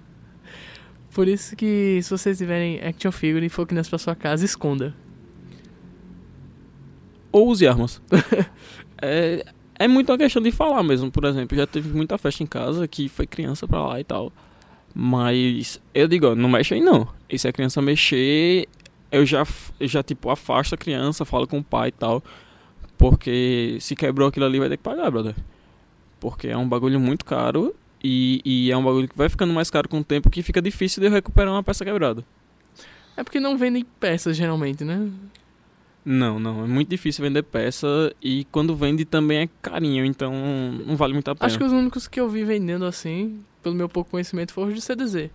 Por 1.13 1.27
isso 1.27 1.55
que 1.55 1.99
se 2.01 2.09
vocês 2.09 2.37
tiverem 2.37 2.79
action 2.79 3.11
figure 3.11 3.45
e 3.45 3.49
for 3.49 3.67
criança 3.67 3.89
pra 3.89 3.99
sua 3.99 4.15
casa, 4.15 4.45
esconda. 4.45 4.95
ou 7.31 7.49
use 7.49 7.67
armas. 7.67 8.01
é, 9.01 9.45
é 9.77 9.87
muito 9.87 10.11
uma 10.11 10.17
questão 10.17 10.41
de 10.41 10.51
falar 10.51 10.83
mesmo, 10.83 11.11
por 11.11 11.25
exemplo. 11.25 11.57
Já 11.57 11.67
teve 11.67 11.89
muita 11.89 12.17
festa 12.17 12.43
em 12.43 12.45
casa 12.47 12.87
que 12.87 13.09
foi 13.09 13.27
criança 13.27 13.67
pra 13.67 13.85
lá 13.85 13.99
e 13.99 14.03
tal. 14.03 14.31
Mas 14.93 15.81
eu 15.93 16.07
digo, 16.07 16.27
ó, 16.27 16.35
não 16.35 16.49
mexe 16.49 16.73
aí 16.73 16.81
não. 16.81 17.07
E 17.29 17.37
se 17.37 17.47
a 17.47 17.51
criança 17.51 17.81
mexer, 17.81 18.67
eu 19.11 19.25
já, 19.25 19.45
eu 19.79 19.87
já 19.87 20.01
tipo, 20.01 20.29
afasto 20.29 20.75
a 20.75 20.77
criança, 20.77 21.25
falo 21.25 21.47
com 21.47 21.59
o 21.59 21.63
pai 21.63 21.89
e 21.89 21.91
tal. 21.91 22.23
Porque 23.01 23.77
se 23.79 23.95
quebrou 23.95 24.27
aquilo 24.27 24.45
ali, 24.45 24.59
vai 24.59 24.69
ter 24.69 24.77
que 24.77 24.83
pagar, 24.83 25.09
brother. 25.09 25.35
Porque 26.19 26.47
é 26.47 26.55
um 26.55 26.69
bagulho 26.69 26.99
muito 26.99 27.25
caro 27.25 27.75
e, 28.03 28.41
e 28.45 28.71
é 28.71 28.77
um 28.77 28.83
bagulho 28.83 29.07
que 29.07 29.17
vai 29.17 29.27
ficando 29.27 29.51
mais 29.51 29.71
caro 29.71 29.89
com 29.89 30.01
o 30.01 30.03
tempo 30.03 30.29
que 30.29 30.43
fica 30.43 30.61
difícil 30.61 31.01
de 31.01 31.07
eu 31.07 31.11
recuperar 31.11 31.51
uma 31.51 31.63
peça 31.63 31.83
quebrada. 31.83 32.23
É 33.17 33.23
porque 33.23 33.39
não 33.39 33.57
vendem 33.57 33.83
peças 33.99 34.37
geralmente, 34.37 34.83
né? 34.83 35.09
Não, 36.05 36.39
não. 36.39 36.63
É 36.63 36.67
muito 36.67 36.89
difícil 36.89 37.23
vender 37.23 37.41
peça 37.41 38.13
e 38.21 38.45
quando 38.51 38.75
vende 38.75 39.03
também 39.03 39.39
é 39.39 39.49
carinho, 39.63 40.05
então 40.05 40.31
não 40.85 40.95
vale 40.95 41.13
muito 41.13 41.29
a 41.31 41.35
pena. 41.35 41.47
Acho 41.47 41.57
que 41.57 41.63
os 41.63 41.71
únicos 41.71 42.07
que 42.07 42.19
eu 42.19 42.29
vi 42.29 42.43
vendendo 42.43 42.85
assim, 42.85 43.43
pelo 43.63 43.73
meu 43.73 43.89
pouco 43.89 44.11
conhecimento, 44.11 44.53
foram 44.53 44.69
os 44.69 44.75
de 44.75 44.81
CDZ. 44.81 45.31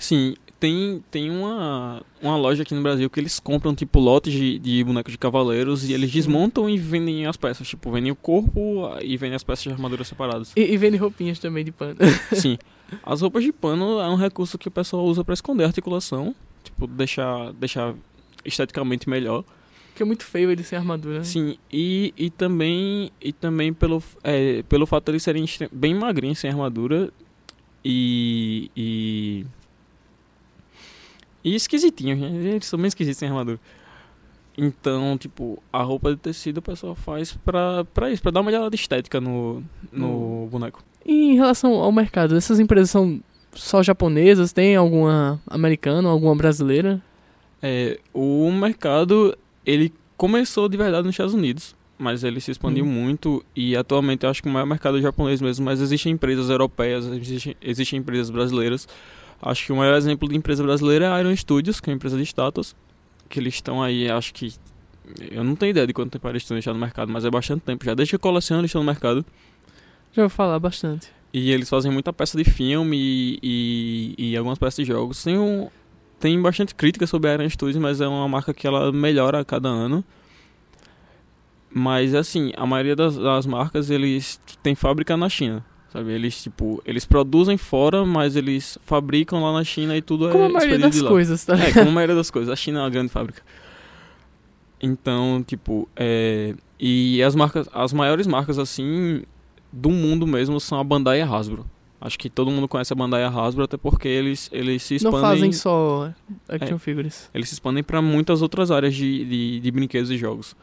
Sim, 0.00 0.34
tem, 0.58 1.02
tem 1.10 1.30
uma, 1.30 2.02
uma 2.20 2.36
loja 2.36 2.62
aqui 2.62 2.74
no 2.74 2.82
Brasil 2.82 3.08
que 3.08 3.20
eles 3.20 3.38
compram 3.38 3.74
tipo 3.74 4.00
lotes 4.00 4.32
de, 4.32 4.58
de 4.58 4.82
bonecos 4.82 5.12
de 5.12 5.18
cavaleiros 5.18 5.88
e 5.88 5.92
eles 5.92 6.10
desmontam 6.10 6.68
e 6.68 6.76
vendem 6.78 7.26
as 7.26 7.36
peças. 7.36 7.68
Tipo, 7.68 7.90
vendem 7.92 8.10
o 8.10 8.16
corpo 8.16 8.90
e 9.02 9.16
vendem 9.16 9.36
as 9.36 9.44
peças 9.44 9.64
de 9.64 9.70
armadura 9.70 10.02
separadas. 10.02 10.52
E, 10.56 10.60
e 10.60 10.76
vendem 10.76 10.98
roupinhas 10.98 11.38
também 11.38 11.64
de 11.64 11.70
pano. 11.70 11.96
Sim. 12.34 12.58
As 13.04 13.20
roupas 13.20 13.44
de 13.44 13.52
pano 13.52 14.00
é 14.00 14.08
um 14.08 14.16
recurso 14.16 14.58
que 14.58 14.68
o 14.68 14.70
pessoal 14.70 15.04
usa 15.04 15.22
para 15.22 15.34
esconder 15.34 15.64
a 15.64 15.66
articulação. 15.68 16.34
Tipo, 16.64 16.86
deixar, 16.86 17.52
deixar 17.52 17.94
esteticamente 18.44 19.08
melhor. 19.08 19.44
Porque 19.88 20.02
é 20.02 20.06
muito 20.06 20.24
feio 20.24 20.50
ele 20.50 20.62
sem 20.62 20.78
armadura. 20.78 21.18
né? 21.18 21.24
Sim, 21.24 21.58
e, 21.70 22.14
e 22.16 22.30
também, 22.30 23.10
e 23.20 23.32
também 23.32 23.72
pelo, 23.72 24.02
é, 24.24 24.62
pelo 24.62 24.86
fato 24.86 25.04
de 25.06 25.12
eles 25.12 25.22
serem 25.22 25.44
bem 25.70 25.94
magrinhos 25.94 26.38
sem 26.38 26.50
armadura 26.50 27.10
e. 27.84 28.70
e. 28.76 29.46
e 31.44 31.54
esquisitinhos, 31.54 32.18
né? 32.18 32.28
Eles 32.52 32.66
são 32.66 32.78
bem 32.78 32.88
esquisitos 32.88 33.18
sem 33.18 33.28
armadura. 33.28 33.58
Então, 34.58 35.16
tipo, 35.16 35.62
a 35.72 35.82
roupa 35.82 36.10
de 36.10 36.16
tecido 36.16 36.58
o 36.58 36.62
pessoal 36.62 36.94
faz 36.94 37.32
pra, 37.32 37.84
pra 37.94 38.10
isso, 38.10 38.20
pra 38.20 38.30
dar 38.30 38.40
uma 38.40 38.50
olhada 38.50 38.74
estética 38.74 39.20
no, 39.20 39.62
no 39.92 40.48
boneco. 40.50 40.82
E 41.06 41.32
em 41.32 41.34
relação 41.36 41.74
ao 41.74 41.90
mercado, 41.90 42.36
essas 42.36 42.58
empresas 42.60 42.90
são 42.90 43.20
só 43.52 43.82
japonesas? 43.82 44.52
Tem 44.52 44.76
alguma 44.76 45.40
americana, 45.46 46.08
alguma 46.08 46.34
brasileira? 46.34 47.00
É, 47.62 47.98
o 48.12 48.50
mercado, 48.52 49.36
ele 49.64 49.92
começou 50.16 50.68
de 50.68 50.76
verdade 50.76 51.06
nos 51.06 51.14
Estados 51.14 51.32
Unidos, 51.34 51.74
mas 51.98 52.22
ele 52.24 52.40
se 52.40 52.50
expandiu 52.50 52.84
Hum. 52.84 52.88
muito 52.88 53.42
e 53.56 53.74
atualmente 53.76 54.24
eu 54.24 54.30
acho 54.30 54.42
que 54.42 54.48
o 54.48 54.52
maior 54.52 54.66
mercado 54.66 54.98
é 54.98 55.00
japonês 55.02 55.40
mesmo, 55.40 55.64
mas 55.64 55.80
existem 55.80 56.12
empresas 56.12 56.50
europeias, 56.50 57.06
existem, 57.06 57.56
existem 57.62 57.98
empresas 57.98 58.28
brasileiras. 58.30 58.86
Acho 59.42 59.66
que 59.66 59.72
o 59.72 59.76
maior 59.76 59.96
exemplo 59.96 60.28
de 60.28 60.36
empresa 60.36 60.62
brasileira 60.62 61.06
é 61.06 61.08
a 61.08 61.20
Iron 61.20 61.34
Studios, 61.34 61.80
que 61.80 61.88
é 61.88 61.92
uma 61.92 61.96
empresa 61.96 62.16
de 62.16 62.22
estátuas, 62.22 62.76
que 63.28 63.38
eles 63.38 63.54
estão 63.54 63.82
aí, 63.82 64.10
acho 64.10 64.34
que 64.34 64.52
eu 65.30 65.42
não 65.42 65.56
tenho 65.56 65.70
ideia 65.70 65.86
de 65.86 65.92
quanto 65.92 66.12
tempo 66.12 66.28
eles 66.28 66.42
estão 66.42 66.54
deixando 66.54 66.74
no 66.74 66.80
mercado, 66.80 67.10
mas 67.10 67.24
é 67.24 67.30
bastante 67.30 67.62
tempo 67.62 67.84
já. 67.84 67.94
Desde 67.94 68.10
que 68.10 68.16
eu 68.16 68.20
coleciono, 68.20 68.60
eles 68.60 68.70
estão 68.70 68.82
no 68.82 68.86
mercado. 68.86 69.24
Já 70.12 70.22
vou 70.22 70.30
falar 70.30 70.58
bastante. 70.58 71.10
E 71.32 71.50
eles 71.50 71.68
fazem 71.68 71.90
muita 71.90 72.12
peça 72.12 72.36
de 72.36 72.44
filme 72.44 72.96
e, 72.96 73.38
e, 73.42 74.30
e 74.30 74.36
algumas 74.36 74.58
peças 74.58 74.84
de 74.84 74.92
jogos. 74.92 75.22
Tem, 75.22 75.38
um, 75.38 75.68
tem 76.18 76.40
bastante 76.40 76.74
crítica 76.74 77.06
sobre 77.06 77.30
a 77.30 77.34
Iron 77.34 77.48
Studios, 77.48 77.76
mas 77.76 78.00
é 78.00 78.08
uma 78.08 78.28
marca 78.28 78.52
que 78.52 78.66
ela 78.66 78.92
melhora 78.92 79.40
a 79.40 79.44
cada 79.44 79.68
ano. 79.68 80.04
Mas 81.72 82.14
assim, 82.14 82.52
a 82.56 82.66
maioria 82.66 82.96
das, 82.96 83.16
das 83.16 83.46
marcas 83.46 83.90
eles 83.90 84.40
têm 84.62 84.74
fábrica 84.74 85.16
na 85.16 85.28
China. 85.28 85.64
Sabe? 85.92 86.12
Eles 86.12 86.40
tipo, 86.42 86.80
eles 86.86 87.04
produzem 87.04 87.56
fora, 87.56 88.04
mas 88.06 88.36
eles 88.36 88.78
fabricam 88.84 89.42
lá 89.42 89.52
na 89.52 89.64
China 89.64 89.96
e 89.96 90.00
tudo 90.02 90.28
Como 90.30 90.44
é 90.44 90.46
a 90.46 90.50
maioria 90.50 90.78
das 90.78 91.02
coisas, 91.02 91.44
tá? 91.44 91.54
É, 91.58 91.72
como 91.72 91.88
a 91.88 91.92
maioria 91.92 92.14
das 92.14 92.30
coisas. 92.30 92.48
A 92.50 92.56
China 92.56 92.78
é 92.78 92.82
uma 92.82 92.90
grande 92.90 93.10
fábrica. 93.10 93.42
Então, 94.80 95.44
tipo, 95.46 95.88
é... 95.96 96.54
E 96.78 97.22
as 97.22 97.34
marcas, 97.34 97.68
as 97.72 97.92
maiores 97.92 98.26
marcas, 98.26 98.58
assim, 98.58 99.22
do 99.70 99.90
mundo 99.90 100.26
mesmo 100.26 100.58
são 100.58 100.78
a 100.80 100.84
Bandai 100.84 101.18
e 101.18 101.22
a 101.22 101.26
Hasbro. 101.26 101.66
Acho 102.00 102.18
que 102.18 102.30
todo 102.30 102.50
mundo 102.50 102.66
conhece 102.66 102.90
a 102.92 102.96
Bandai 102.96 103.20
e 103.20 103.24
a 103.24 103.28
Hasbro, 103.28 103.64
até 103.64 103.76
porque 103.76 104.08
eles, 104.08 104.48
eles 104.50 104.82
se 104.82 104.94
Não 105.04 105.10
expandem... 105.10 105.20
fazem 105.20 105.52
só 105.52 106.10
action 106.48 106.76
É. 106.76 106.78
figures. 106.78 107.28
Eles 107.34 107.48
se 107.50 107.54
expandem 107.54 107.82
pra 107.82 108.00
muitas 108.00 108.40
outras 108.40 108.70
áreas 108.70 108.94
de, 108.94 109.24
de, 109.26 109.60
de 109.60 109.70
brinquedos 109.70 110.10
e 110.10 110.16
jogos. 110.16 110.56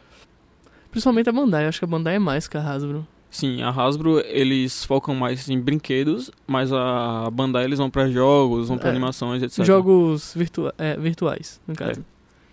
Principalmente 0.90 1.30
a 1.30 1.32
Bandai. 1.32 1.68
Acho 1.68 1.78
que 1.78 1.86
a 1.86 1.88
Bandai 1.88 2.16
é 2.16 2.20
mais 2.20 2.48
que 2.48 2.58
a 2.58 2.62
Hasbro. 2.62 3.06
Sim, 3.30 3.62
a 3.62 3.70
Hasbro, 3.70 4.20
eles 4.26 4.84
focam 4.86 5.14
mais 5.14 5.50
em 5.50 5.60
brinquedos, 5.60 6.32
mas 6.48 6.72
a 6.72 7.30
Bandai, 7.32 7.66
eles 7.66 7.78
vão 7.78 7.90
pra 7.90 8.10
jogos, 8.10 8.70
vão 8.70 8.78
pra 8.78 8.88
É. 8.88 8.92
animações, 8.92 9.44
etc. 9.44 9.64
Jogos 9.66 10.34
virtua 10.36 10.74
é, 10.78 10.96
virtuais, 10.98 11.60
no 11.68 11.76
caso. 11.76 12.04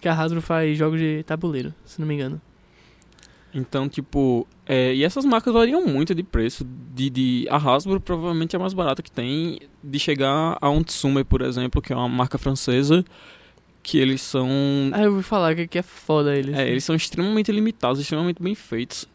Que 0.00 0.08
a 0.08 0.12
Hasbro 0.12 0.42
faz 0.42 0.76
jogos 0.76 0.98
de 1.00 1.22
tabuleiro, 1.22 1.72
se 1.84 2.00
não 2.00 2.06
me 2.06 2.14
engano. 2.14 2.40
Então, 3.54 3.88
tipo, 3.88 4.46
é, 4.66 4.92
e 4.92 5.04
essas 5.04 5.24
marcas 5.24 5.54
variam 5.54 5.86
muito 5.86 6.12
de 6.12 6.24
preço. 6.24 6.66
De, 6.92 7.08
de, 7.08 7.46
a 7.48 7.56
Hasbro 7.56 8.00
provavelmente 8.00 8.56
é 8.56 8.58
a 8.58 8.60
mais 8.60 8.74
barata 8.74 9.00
que 9.00 9.12
tem 9.12 9.60
de 9.82 9.98
chegar 9.98 10.58
a 10.60 10.68
um 10.68 10.82
Tsume, 10.82 11.22
por 11.22 11.40
exemplo, 11.40 11.80
que 11.80 11.92
é 11.92 11.96
uma 11.96 12.08
marca 12.08 12.36
francesa, 12.36 13.04
que 13.80 13.96
eles 13.96 14.20
são. 14.22 14.48
Ah, 14.92 15.02
eu 15.02 15.12
ouvi 15.12 15.22
falar 15.22 15.54
que 15.54 15.78
é 15.78 15.82
foda 15.82 16.36
eles. 16.36 16.52
É, 16.56 16.68
eles 16.68 16.82
são 16.82 16.96
extremamente 16.96 17.52
limitados, 17.52 18.00
extremamente 18.00 18.42
bem 18.42 18.56
feitos. 18.56 19.08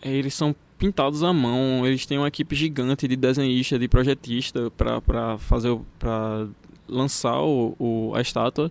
É, 0.00 0.08
eles 0.08 0.34
são 0.34 0.54
pintados 0.84 1.22
à 1.22 1.32
mão, 1.32 1.86
eles 1.86 2.04
têm 2.04 2.18
uma 2.18 2.28
equipe 2.28 2.54
gigante 2.54 3.08
de 3.08 3.16
desenhista, 3.16 3.78
de 3.78 3.88
projetista 3.88 4.70
pra 4.70 5.38
fazer 5.38 5.74
pra 5.98 6.46
lançar 6.86 7.40
o, 7.40 7.74
o- 7.78 8.12
a 8.14 8.20
estátua. 8.20 8.70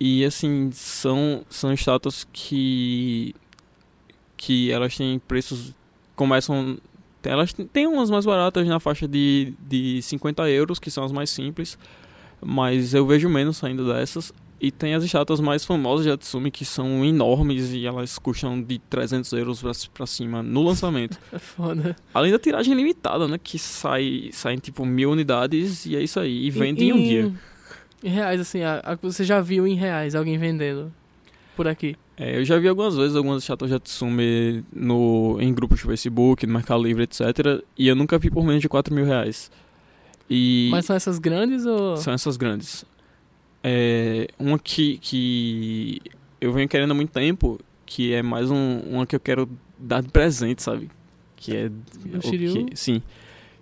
E 0.00 0.24
assim, 0.24 0.70
são, 0.72 1.44
são 1.48 1.72
estátuas 1.72 2.26
que 2.32 3.34
que 4.36 4.72
elas 4.72 4.96
têm 4.96 5.18
preços 5.20 5.72
começam 6.16 6.76
elas 7.22 7.52
têm 7.52 7.86
umas 7.86 8.10
mais 8.10 8.24
baratas 8.24 8.66
na 8.66 8.80
faixa 8.80 9.06
de, 9.06 9.52
de 9.68 10.02
50 10.02 10.48
euros, 10.50 10.80
que 10.80 10.90
são 10.90 11.04
as 11.04 11.12
mais 11.12 11.30
simples, 11.30 11.78
mas 12.40 12.94
eu 12.94 13.06
vejo 13.06 13.28
menos 13.28 13.58
saindo 13.58 13.86
dessas. 13.92 14.32
E 14.64 14.70
tem 14.70 14.94
as 14.94 15.02
estátuas 15.02 15.40
mais 15.40 15.64
famosas 15.64 16.06
de 16.06 16.12
Atsumi, 16.12 16.48
que 16.48 16.64
são 16.64 17.04
enormes 17.04 17.72
e 17.72 17.84
elas 17.84 18.16
custam 18.16 18.62
de 18.62 18.78
300 18.78 19.32
euros 19.32 19.60
pra, 19.60 19.72
pra 19.92 20.06
cima 20.06 20.40
no 20.40 20.62
lançamento. 20.62 21.18
É 21.32 21.38
foda. 21.40 21.96
Além 22.14 22.30
da 22.30 22.38
tiragem 22.38 22.72
limitada, 22.72 23.26
né? 23.26 23.40
Que 23.42 23.58
sai, 23.58 24.30
sai 24.32 24.54
em 24.54 24.58
tipo 24.58 24.86
mil 24.86 25.10
unidades 25.10 25.84
e 25.84 25.96
é 25.96 26.02
isso 26.02 26.20
aí. 26.20 26.46
E 26.46 26.50
vende 26.50 26.84
em 26.84 26.92
um 26.92 26.96
dia. 27.02 27.32
Em 28.04 28.08
reais, 28.08 28.40
assim, 28.40 28.62
a, 28.62 28.80
a- 28.84 28.94
você 29.02 29.24
já 29.24 29.40
viu 29.40 29.66
em 29.66 29.74
reais 29.74 30.14
alguém 30.14 30.38
vendendo 30.38 30.92
por 31.56 31.66
aqui. 31.66 31.96
É, 32.16 32.38
eu 32.38 32.44
já 32.44 32.56
vi 32.58 32.68
algumas 32.68 32.94
vezes 32.94 33.16
algumas 33.16 33.42
estátuas 33.42 33.68
de 33.68 33.76
Atsumi 33.76 34.64
no, 34.72 35.38
em 35.40 35.52
grupos 35.52 35.80
de 35.80 35.86
Facebook, 35.86 36.46
no 36.46 36.52
Mercado 36.52 36.80
Livre, 36.84 37.02
etc. 37.02 37.20
E 37.76 37.88
eu 37.88 37.96
nunca 37.96 38.16
vi 38.16 38.30
por 38.30 38.44
menos 38.44 38.60
de 38.62 38.68
4 38.68 38.94
mil 38.94 39.04
reais. 39.04 39.50
E 40.30 40.68
Mas 40.70 40.84
são 40.84 40.94
essas 40.94 41.18
grandes 41.18 41.66
ou. 41.66 41.96
são 41.96 42.12
essas 42.12 42.36
grandes. 42.36 42.84
É, 43.64 44.28
uma 44.38 44.58
que, 44.58 44.98
que 44.98 46.00
eu 46.40 46.52
venho 46.52 46.68
querendo 46.68 46.90
há 46.90 46.94
muito 46.94 47.10
tempo, 47.12 47.60
que 47.86 48.12
é 48.12 48.22
mais 48.22 48.50
um, 48.50 48.80
uma 48.80 49.06
que 49.06 49.14
eu 49.14 49.20
quero 49.20 49.48
dar 49.78 50.02
de 50.02 50.08
presente, 50.08 50.62
sabe? 50.62 50.90
Que 51.36 51.56
é. 51.56 51.70
O 52.16 52.22
Shiryu? 52.22 52.66
que- 52.66 52.76
sim. 52.76 53.02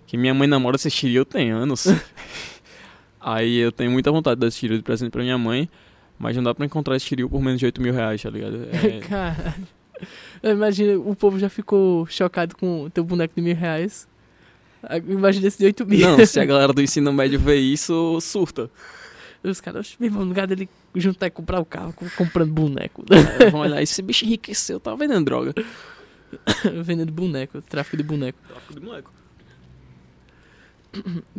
Que 0.07 0.17
minha 0.17 0.33
mãe 0.33 0.47
namora 0.47 0.75
esse 0.75 0.89
Shiryu 0.89 1.23
tem 1.23 1.51
anos. 1.51 1.87
Aí 3.19 3.57
eu 3.57 3.71
tenho 3.71 3.91
muita 3.91 4.11
vontade 4.11 4.35
de 4.35 4.41
dar 4.41 4.47
esse 4.47 4.57
Shiryu 4.57 4.77
de 4.77 4.83
presente 4.83 5.11
pra 5.11 5.21
minha 5.21 5.37
mãe, 5.37 5.69
mas 6.17 6.35
não 6.35 6.43
dá 6.43 6.53
pra 6.55 6.65
encontrar 6.65 6.95
esse 6.95 7.05
Shiryu 7.05 7.29
por 7.29 7.41
menos 7.41 7.59
de 7.59 7.65
8 7.65 7.81
mil 7.81 7.93
reais, 7.93 8.21
tá 8.21 8.29
ligado? 8.29 8.57
É, 8.73 8.99
Caralho. 9.01 9.67
Imagina, 10.43 10.97
o 10.99 11.15
povo 11.15 11.37
já 11.37 11.47
ficou 11.47 12.07
chocado 12.07 12.55
com 12.57 12.85
o 12.85 12.89
teu 12.89 13.03
boneco 13.03 13.35
de 13.35 13.41
mil 13.41 13.55
reais. 13.55 14.07
Ah, 14.81 14.97
Imagina 14.97 15.47
esse 15.47 15.59
de 15.59 15.65
8 15.65 15.85
mil. 15.85 15.99
não, 16.17 16.25
se 16.25 16.39
a 16.39 16.45
galera 16.45 16.73
do 16.73 16.81
ensino 16.81 17.13
médio 17.13 17.39
ver 17.39 17.57
isso, 17.57 18.19
surta. 18.19 18.69
Os 19.43 19.59
caras, 19.59 19.95
meu 19.99 20.07
irmão, 20.07 20.21
no 20.23 20.27
lugar 20.29 20.45
dele 20.45 20.69
juntar 20.95 21.27
e 21.27 21.31
comprar 21.31 21.59
o 21.59 21.65
carro, 21.65 21.93
com- 21.93 22.07
comprando 22.11 22.51
boneco. 22.53 23.03
É, 23.39 23.49
vão 23.49 23.61
olhar, 23.61 23.81
esse 23.81 24.01
bicho 24.01 24.23
enriqueceu, 24.25 24.79
tá 24.79 24.93
vendendo 24.95 25.25
droga. 25.25 25.53
Vendendo 26.83 27.11
boneco, 27.11 27.61
tráfico 27.63 27.97
de 27.97 28.03
boneco. 28.03 28.37
Tráfico 28.47 28.73
de 28.73 28.79
moleque. 28.79 29.07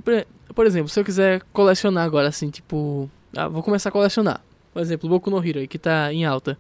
Por, 0.05 0.27
por 0.55 0.67
exemplo, 0.67 0.89
se 0.89 0.99
eu 0.99 1.05
quiser 1.05 1.43
colecionar 1.53 2.05
agora, 2.05 2.29
assim, 2.29 2.51
tipo. 2.51 3.11
Ah, 3.37 3.49
vou 3.49 3.63
começar 3.63 3.89
a 3.89 3.93
colecionar. 3.93 4.41
Por 4.73 4.81
exemplo, 4.81 5.09
Boku 5.09 5.31
no 5.31 5.43
Hero, 5.47 5.61
aí, 5.61 5.69
que 5.69 5.79
tá 5.79 6.13
em 6.13 6.25
alta. 6.25 6.59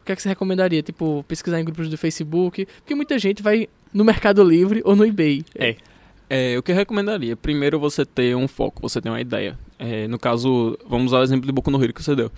O 0.00 0.04
que 0.04 0.12
é 0.12 0.16
que 0.16 0.22
você 0.22 0.28
recomendaria? 0.30 0.82
Tipo, 0.82 1.24
pesquisar 1.28 1.60
em 1.60 1.64
grupos 1.64 1.88
do 1.88 1.96
Facebook? 1.98 2.66
Porque 2.80 2.94
muita 2.94 3.18
gente 3.18 3.42
vai 3.42 3.68
no 3.92 4.04
Mercado 4.04 4.42
Livre 4.42 4.80
ou 4.84 4.96
no 4.96 5.04
eBay. 5.04 5.44
É. 5.54 5.76
É, 6.32 6.56
o 6.56 6.62
que 6.62 6.70
eu 6.70 6.76
recomendaria? 6.76 7.36
Primeiro 7.36 7.80
você 7.80 8.06
ter 8.06 8.36
um 8.36 8.46
foco, 8.46 8.80
você 8.80 9.00
ter 9.00 9.08
uma 9.08 9.20
ideia. 9.20 9.58
É, 9.76 10.06
no 10.06 10.16
caso, 10.16 10.78
vamos 10.86 11.06
usar 11.06 11.18
o 11.18 11.22
exemplo 11.24 11.44
de 11.44 11.50
Boku 11.50 11.72
no 11.72 11.82
Hero 11.82 11.92
que 11.92 12.00
você 12.00 12.14
deu. 12.14 12.30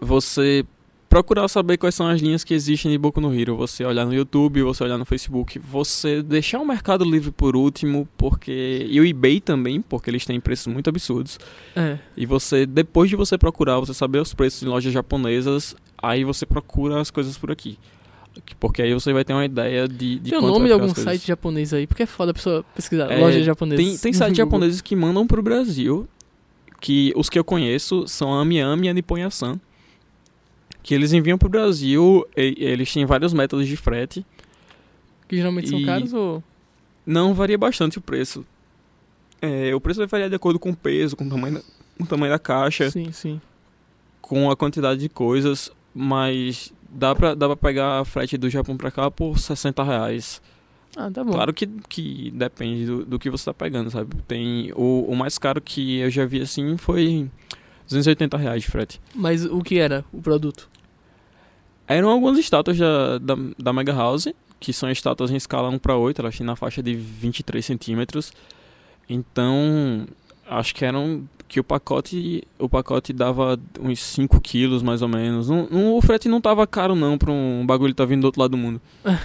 Você 0.00 0.64
procurar 1.06 1.48
saber 1.48 1.76
quais 1.76 1.94
são 1.94 2.08
as 2.08 2.20
linhas 2.22 2.44
que 2.44 2.54
existem 2.54 2.90
de 2.90 2.96
Boku 2.96 3.20
no 3.20 3.38
Hero. 3.38 3.56
Você 3.56 3.84
olhar 3.84 4.06
no 4.06 4.14
YouTube, 4.14 4.62
você 4.62 4.84
olhar 4.84 4.96
no 4.96 5.04
Facebook, 5.04 5.58
você 5.58 6.22
deixar 6.22 6.60
o 6.60 6.66
Mercado 6.66 7.04
Livre 7.04 7.30
por 7.30 7.54
último, 7.54 8.08
porque 8.16 8.86
e 8.88 8.98
o 8.98 9.04
eBay 9.04 9.38
também, 9.38 9.82
porque 9.82 10.08
eles 10.08 10.24
têm 10.24 10.40
preços 10.40 10.72
muito 10.72 10.88
absurdos. 10.88 11.38
É. 11.76 11.98
E 12.16 12.24
você, 12.24 12.64
depois 12.64 13.10
de 13.10 13.16
você 13.16 13.36
procurar, 13.36 13.80
você 13.80 13.92
saber 13.92 14.20
os 14.20 14.32
preços 14.32 14.62
em 14.62 14.66
lojas 14.66 14.94
japonesas, 14.94 15.76
aí 16.00 16.24
você 16.24 16.46
procura 16.46 16.98
as 16.98 17.10
coisas 17.10 17.36
por 17.36 17.50
aqui. 17.50 17.78
Porque 18.60 18.82
aí 18.82 18.92
você 18.94 19.12
vai 19.12 19.24
ter 19.24 19.32
uma 19.32 19.44
ideia 19.44 19.86
de, 19.88 20.18
de 20.18 20.30
Tem 20.30 20.38
o 20.38 20.42
nome 20.42 20.66
de 20.66 20.72
algum 20.72 20.94
site 20.94 21.26
japonês 21.26 21.72
aí, 21.74 21.86
porque 21.86 22.02
é 22.02 22.06
foda 22.06 22.30
a 22.30 22.34
pessoa 22.34 22.64
pesquisar. 22.74 23.10
É, 23.10 23.18
Loja 23.18 23.42
japonesa. 23.42 23.82
Tem, 23.82 23.96
tem 23.98 24.12
sites 24.12 24.36
japoneses 24.36 24.80
que 24.80 24.94
mandam 24.96 25.26
pro 25.26 25.42
Brasil, 25.42 26.08
que 26.80 27.12
os 27.16 27.28
que 27.28 27.38
eu 27.38 27.44
conheço 27.44 28.06
são 28.06 28.32
a 28.32 28.44
Miami 28.44 28.86
e 28.86 28.90
a 28.90 28.94
Nippon-Yasan, 28.94 29.60
que 30.82 30.94
eles 30.94 31.12
enviam 31.12 31.36
pro 31.36 31.48
Brasil, 31.48 32.26
e, 32.36 32.54
eles 32.58 32.92
têm 32.92 33.04
vários 33.04 33.32
métodos 33.32 33.66
de 33.66 33.76
frete, 33.76 34.24
Que 35.28 35.36
geralmente 35.36 35.68
são 35.68 35.78
E- 35.80 35.84
caros 35.84 36.12
ou. 36.14 36.42
não 37.04 37.34
varia 37.34 37.58
bastante 37.58 37.98
o 37.98 38.00
preço. 38.00 38.46
É, 39.42 39.74
o 39.74 39.80
preço 39.80 39.98
vai 39.98 40.06
variar 40.06 40.28
de 40.30 40.36
acordo 40.36 40.58
com 40.58 40.70
o 40.70 40.76
peso, 40.76 41.14
com 41.16 41.24
o 41.24 41.28
tamanho 41.28 41.54
da, 41.56 41.60
com 41.98 42.04
o 42.04 42.06
tamanho 42.06 42.32
da 42.32 42.38
caixa, 42.38 42.90
Sim, 42.90 43.12
sim. 43.12 43.40
com 44.20 44.50
a 44.50 44.56
quantidade 44.56 45.00
de 45.00 45.08
coisas, 45.08 45.70
mas 45.94 46.72
dá 46.88 47.14
pra, 47.14 47.34
dá 47.34 47.46
pra 47.46 47.56
pegar 47.56 48.04
frete 48.04 48.36
do 48.36 48.48
Japão 48.48 48.76
pra 48.76 48.90
cá 48.90 49.10
por 49.10 49.38
60 49.38 49.82
reais. 49.82 50.40
Ah, 50.96 51.10
tá 51.10 51.22
bom. 51.22 51.32
Claro 51.32 51.52
que, 51.52 51.66
que 51.88 52.30
depende 52.32 52.86
do, 52.86 53.04
do 53.04 53.18
que 53.18 53.30
você 53.30 53.44
tá 53.44 53.54
pegando, 53.54 53.90
sabe? 53.90 54.16
Tem 54.26 54.72
o, 54.74 55.04
o 55.08 55.14
mais 55.14 55.38
caro 55.38 55.60
que 55.60 55.98
eu 55.98 56.10
já 56.10 56.24
vi 56.24 56.40
assim 56.40 56.76
foi 56.76 57.30
280 57.86 58.36
reais 58.36 58.62
de 58.62 58.70
frete. 58.70 59.00
Mas 59.14 59.44
o 59.44 59.60
que 59.60 59.78
era 59.78 60.04
o 60.12 60.20
produto? 60.20 60.68
Eram 61.86 62.10
algumas 62.10 62.38
estátuas 62.38 62.76
da, 62.76 63.18
da, 63.18 63.34
da 63.58 63.72
Mega 63.72 63.92
House, 63.92 64.28
que 64.60 64.72
são 64.72 64.90
estátuas 64.90 65.30
em 65.30 65.36
escala 65.36 65.68
1 65.70 65.78
para 65.78 65.96
8, 65.96 66.20
elas 66.20 66.36
têm 66.36 66.46
na 66.46 66.56
faixa 66.56 66.82
de 66.82 66.94
23 66.94 67.64
centímetros. 67.64 68.32
Então, 69.08 70.06
acho 70.46 70.74
que 70.74 70.84
eram 70.84 71.26
que 71.48 71.58
o 71.58 71.64
pacote 71.64 72.42
o 72.58 72.68
pacote 72.68 73.12
dava 73.12 73.58
uns 73.80 74.00
5 74.00 74.40
quilos 74.40 74.82
mais 74.82 75.00
ou 75.02 75.08
menos. 75.08 75.48
Não, 75.48 75.66
não- 75.70 75.94
o 75.96 76.02
frete 76.02 76.28
não 76.28 76.40
tava 76.40 76.66
caro 76.66 76.94
não 76.94 77.16
pra 77.16 77.32
um 77.32 77.64
bagulho 77.66 77.92
que 77.92 77.96
tá 77.96 78.04
vindo 78.04 78.20
do 78.20 78.26
outro 78.26 78.40
lado 78.42 78.50
do 78.52 78.56
mundo. 78.58 78.80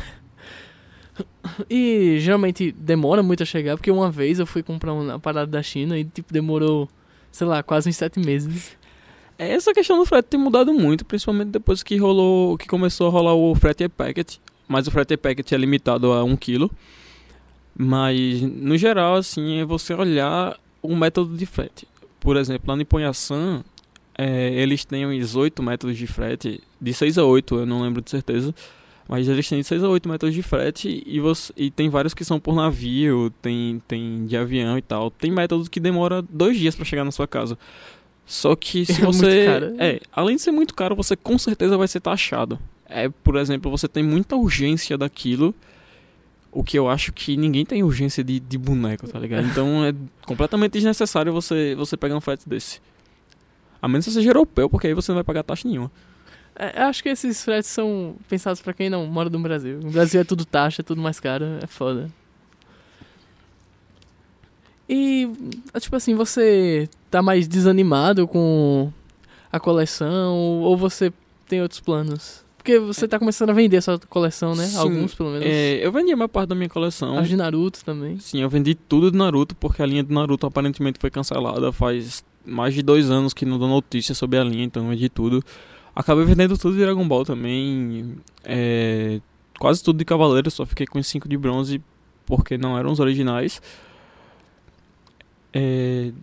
E 1.69 2.17
geralmente 2.19 2.71
demora 2.71 3.21
muito 3.21 3.43
a 3.43 3.45
chegar, 3.45 3.77
porque 3.77 3.91
uma 3.91 4.09
vez 4.09 4.39
eu 4.39 4.47
fui 4.47 4.63
comprar 4.63 4.93
uma 4.93 5.19
parada 5.19 5.51
da 5.51 5.61
China 5.61 5.97
e 5.99 6.03
tipo 6.05 6.33
demorou, 6.33 6.89
sei 7.31 7.45
lá, 7.45 7.61
quase 7.61 7.87
uns 7.89 7.95
sete 7.97 8.19
meses. 8.19 8.75
Essa 9.37 9.73
questão 9.73 9.99
do 9.99 10.05
frete 10.05 10.25
tem 10.29 10.39
mudado 10.39 10.73
muito, 10.73 11.05
principalmente 11.05 11.49
depois 11.49 11.83
que 11.83 11.97
rolou, 11.97 12.57
que 12.57 12.67
começou 12.67 13.07
a 13.07 13.11
rolar 13.11 13.35
o 13.35 13.53
frete 13.53 13.87
packet, 13.89 14.37
mas 14.67 14.87
o 14.87 14.91
frete 14.91 15.15
packet 15.17 15.51
é 15.51 15.57
limitado 15.57 16.11
a 16.11 16.23
1 16.23 16.35
kg. 16.35 16.69
Mas 17.75 18.41
no 18.41 18.77
geral 18.77 19.15
assim, 19.15 19.59
é 19.59 19.65
você 19.65 19.93
olhar 19.93 20.57
o 20.81 20.95
método 20.95 21.35
de 21.37 21.45
frete. 21.45 21.87
Por 22.23 22.37
exemplo, 22.37 22.69
lá 22.69 22.75
no 22.77 22.81
Iponhaçan, 22.81 23.63
é, 24.17 24.53
eles 24.53 24.85
têm 24.85 25.05
uns 25.05 25.35
8 25.35 25.61
métodos 25.61 25.97
de 25.97 26.07
frete, 26.07 26.61
de 26.79 26.93
6 26.93 27.17
a 27.17 27.25
8, 27.25 27.55
eu 27.55 27.65
não 27.65 27.81
lembro 27.81 28.01
de 28.01 28.09
certeza. 28.09 28.55
Mas 29.09 29.27
eles 29.27 29.49
têm 29.49 29.59
de 29.59 29.65
6 29.67 29.83
a 29.83 29.89
8 29.89 30.07
métodos 30.07 30.33
de 30.33 30.41
frete 30.41 31.03
e, 31.05 31.19
você, 31.19 31.51
e 31.57 31.69
tem 31.69 31.89
vários 31.89 32.13
que 32.13 32.23
são 32.23 32.39
por 32.39 32.55
navio, 32.55 33.29
tem, 33.41 33.81
tem 33.85 34.25
de 34.25 34.37
avião 34.37 34.77
e 34.77 34.81
tal. 34.81 35.11
Tem 35.11 35.29
métodos 35.29 35.67
que 35.67 35.81
demora 35.81 36.21
dois 36.21 36.57
dias 36.57 36.73
pra 36.73 36.85
chegar 36.85 37.03
na 37.03 37.11
sua 37.11 37.27
casa. 37.27 37.57
Só 38.25 38.55
que 38.55 38.85
se 38.87 38.93
É 39.01 39.03
muito 39.03 39.17
você. 39.17 39.45
caro. 39.45 39.75
É, 39.77 39.99
além 40.13 40.37
de 40.37 40.41
ser 40.41 40.51
muito 40.51 40.73
caro, 40.73 40.95
você 40.95 41.17
com 41.17 41.37
certeza 41.37 41.75
vai 41.77 41.89
ser 41.89 41.99
taxado. 41.99 42.57
É, 42.87 43.09
por 43.09 43.35
exemplo, 43.35 43.69
você 43.69 43.89
tem 43.89 44.01
muita 44.01 44.37
urgência 44.37 44.97
daquilo. 44.97 45.53
O 46.53 46.63
que 46.63 46.77
eu 46.77 46.87
acho 46.87 47.11
que 47.11 47.35
ninguém 47.35 47.65
tem 47.65 47.81
urgência 47.83 48.23
de, 48.23 48.39
de 48.39 48.57
boneco, 48.57 49.07
tá 49.07 49.17
ligado? 49.17 49.47
Então 49.47 49.83
é 49.83 49.93
completamente 50.25 50.73
desnecessário 50.73 51.33
você, 51.33 51.73
você 51.75 51.97
pegar 51.97 52.15
um 52.15 52.21
frete 52.21 52.47
desse. 52.47 52.79
A 53.81 53.87
menos 53.87 54.05
que 54.05 54.11
você 54.11 54.19
seja 54.19 54.29
europeu, 54.29 54.69
porque 54.69 54.87
aí 54.87 54.93
você 54.93 55.11
não 55.11 55.15
vai 55.15 55.23
pagar 55.23 55.43
taxa 55.43 55.67
nenhuma. 55.67 55.91
É, 56.55 56.83
eu 56.83 56.85
acho 56.85 57.01
que 57.01 57.09
esses 57.09 57.43
fretes 57.43 57.69
são 57.69 58.15
pensados 58.29 58.61
pra 58.61 58.73
quem 58.73 58.89
não 58.89 59.07
mora 59.07 59.29
no 59.29 59.39
Brasil. 59.39 59.79
No 59.81 59.89
Brasil 59.89 60.21
é 60.21 60.23
tudo 60.23 60.45
taxa, 60.45 60.81
é 60.81 60.83
tudo 60.83 61.01
mais 61.01 61.19
caro, 61.19 61.45
é 61.61 61.67
foda. 61.67 62.09
E, 64.87 65.29
tipo 65.79 65.95
assim, 65.95 66.13
você 66.13 66.87
tá 67.09 67.21
mais 67.21 67.47
desanimado 67.47 68.27
com 68.27 68.91
a 69.51 69.59
coleção 69.59 70.35
ou 70.37 70.77
você 70.77 71.11
tem 71.47 71.61
outros 71.61 71.79
planos? 71.79 72.43
Porque 72.63 72.79
você 72.79 73.09
tá 73.09 73.19
começando 73.19 73.49
a 73.49 73.53
vender 73.53 73.81
sua 73.81 73.99
coleção, 73.99 74.55
né? 74.55 74.65
Sim, 74.67 74.77
Alguns, 74.77 75.13
pelo 75.13 75.31
menos. 75.31 75.45
É, 75.45 75.85
eu 75.85 75.91
vendi 75.91 76.13
a 76.13 76.15
maior 76.15 76.29
parte 76.29 76.47
da 76.47 76.55
minha 76.55 76.69
coleção. 76.69 77.17
As 77.17 77.27
de 77.27 77.35
Naruto 77.35 77.83
também. 77.83 78.17
Sim, 78.19 78.41
eu 78.41 78.47
vendi 78.47 78.73
tudo 78.73 79.11
de 79.11 79.17
Naruto, 79.17 79.53
porque 79.53 79.83
a 79.83 79.85
linha 79.85 80.01
de 80.01 80.13
Naruto 80.13 80.47
aparentemente 80.47 80.97
foi 80.97 81.11
cancelada 81.11 81.73
faz 81.73 82.23
mais 82.45 82.73
de 82.73 82.81
dois 82.81 83.11
anos 83.11 83.33
que 83.33 83.45
não 83.45 83.59
dou 83.59 83.67
notícia 83.67 84.15
sobre 84.15 84.39
a 84.39 84.45
linha, 84.45 84.63
então 84.63 84.83
eu 84.83 84.89
vendi 84.91 85.09
tudo. 85.09 85.43
Acabei 85.93 86.23
vendendo 86.23 86.57
tudo 86.57 86.73
de 86.73 86.81
Dragon 86.81 87.05
Ball 87.05 87.25
também. 87.25 88.15
é, 88.45 89.19
quase 89.59 89.83
tudo 89.83 89.97
de 89.97 90.05
Cavaleiro, 90.05 90.49
só 90.49 90.65
fiquei 90.65 90.87
com 90.87 90.99
os 90.99 91.07
5 91.07 91.27
de 91.27 91.35
bronze 91.35 91.81
porque 92.25 92.57
não 92.57 92.77
eram 92.77 92.93
os 92.93 93.01
originais. 93.01 93.61
É, 95.51 96.13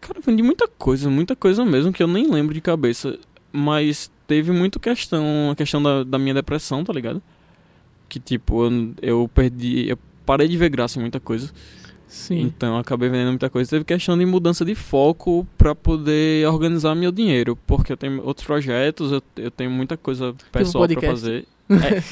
cara, 0.00 0.18
eu 0.18 0.22
vendi 0.22 0.42
muita 0.42 0.66
coisa, 0.66 1.08
muita 1.08 1.36
coisa 1.36 1.64
mesmo 1.64 1.92
que 1.92 2.02
eu 2.02 2.08
nem 2.08 2.28
lembro 2.28 2.52
de 2.52 2.60
cabeça. 2.60 3.16
Mas 3.52 4.10
teve 4.28 4.52
muito 4.52 4.78
questão, 4.78 5.50
a 5.50 5.56
questão 5.56 5.82
da, 5.82 6.04
da 6.04 6.18
minha 6.18 6.34
depressão, 6.34 6.84
tá 6.84 6.92
ligado? 6.92 7.20
Que 8.08 8.20
tipo, 8.20 8.64
eu, 8.64 8.94
eu 9.02 9.30
perdi. 9.34 9.88
Eu 9.88 9.98
parei 10.24 10.46
de 10.46 10.56
ver 10.56 10.68
graça 10.68 10.98
em 10.98 11.02
muita 11.02 11.18
coisa. 11.18 11.50
Sim. 12.06 12.40
Então 12.40 12.74
eu 12.74 12.78
acabei 12.78 13.08
vendendo 13.08 13.30
muita 13.30 13.50
coisa. 13.50 13.68
Teve 13.68 13.84
questão 13.84 14.16
de 14.16 14.24
mudança 14.24 14.64
de 14.64 14.74
foco 14.74 15.46
pra 15.58 15.74
poder 15.74 16.46
organizar 16.48 16.94
meu 16.94 17.10
dinheiro. 17.10 17.58
Porque 17.66 17.92
eu 17.92 17.96
tenho 17.96 18.22
outros 18.24 18.46
projetos, 18.46 19.10
eu, 19.12 19.22
eu 19.36 19.50
tenho 19.50 19.70
muita 19.70 19.96
coisa 19.96 20.34
pessoal 20.52 20.86
pra 20.86 20.94
podcast. 20.94 21.20
fazer. 21.20 21.44
É. 21.70 22.02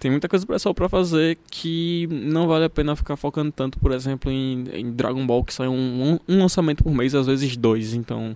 tem 0.00 0.10
muita 0.10 0.26
coisa 0.28 0.46
pessoal 0.46 0.74
pra 0.74 0.88
fazer 0.88 1.38
que 1.50 2.06
não 2.10 2.46
vale 2.46 2.64
a 2.64 2.70
pena 2.70 2.96
ficar 2.96 3.14
focando 3.16 3.52
tanto, 3.52 3.78
por 3.78 3.92
exemplo, 3.92 4.30
em, 4.30 4.64
em 4.72 4.90
Dragon 4.90 5.26
Ball, 5.26 5.44
que 5.44 5.52
sai 5.52 5.68
um, 5.68 5.74
um, 5.74 6.18
um 6.34 6.38
lançamento 6.40 6.82
por 6.82 6.92
mês, 6.94 7.14
às 7.14 7.26
vezes 7.26 7.56
dois. 7.58 7.92
Então. 7.94 8.34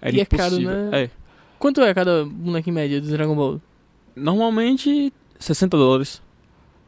Era 0.00 0.16
E 0.16 0.20
é 0.20 0.24
caro, 0.24 0.54
impossível. 0.54 0.70
né? 0.90 1.02
É. 1.02 1.10
Quanto 1.58 1.80
é 1.80 1.92
cada 1.94 2.24
boneco 2.24 2.68
em 2.68 2.72
média 2.72 3.00
do 3.00 3.08
Dragon 3.08 3.34
Ball? 3.34 3.60
Normalmente 4.14 5.12
60 5.38 5.76
dólares. 5.76 6.22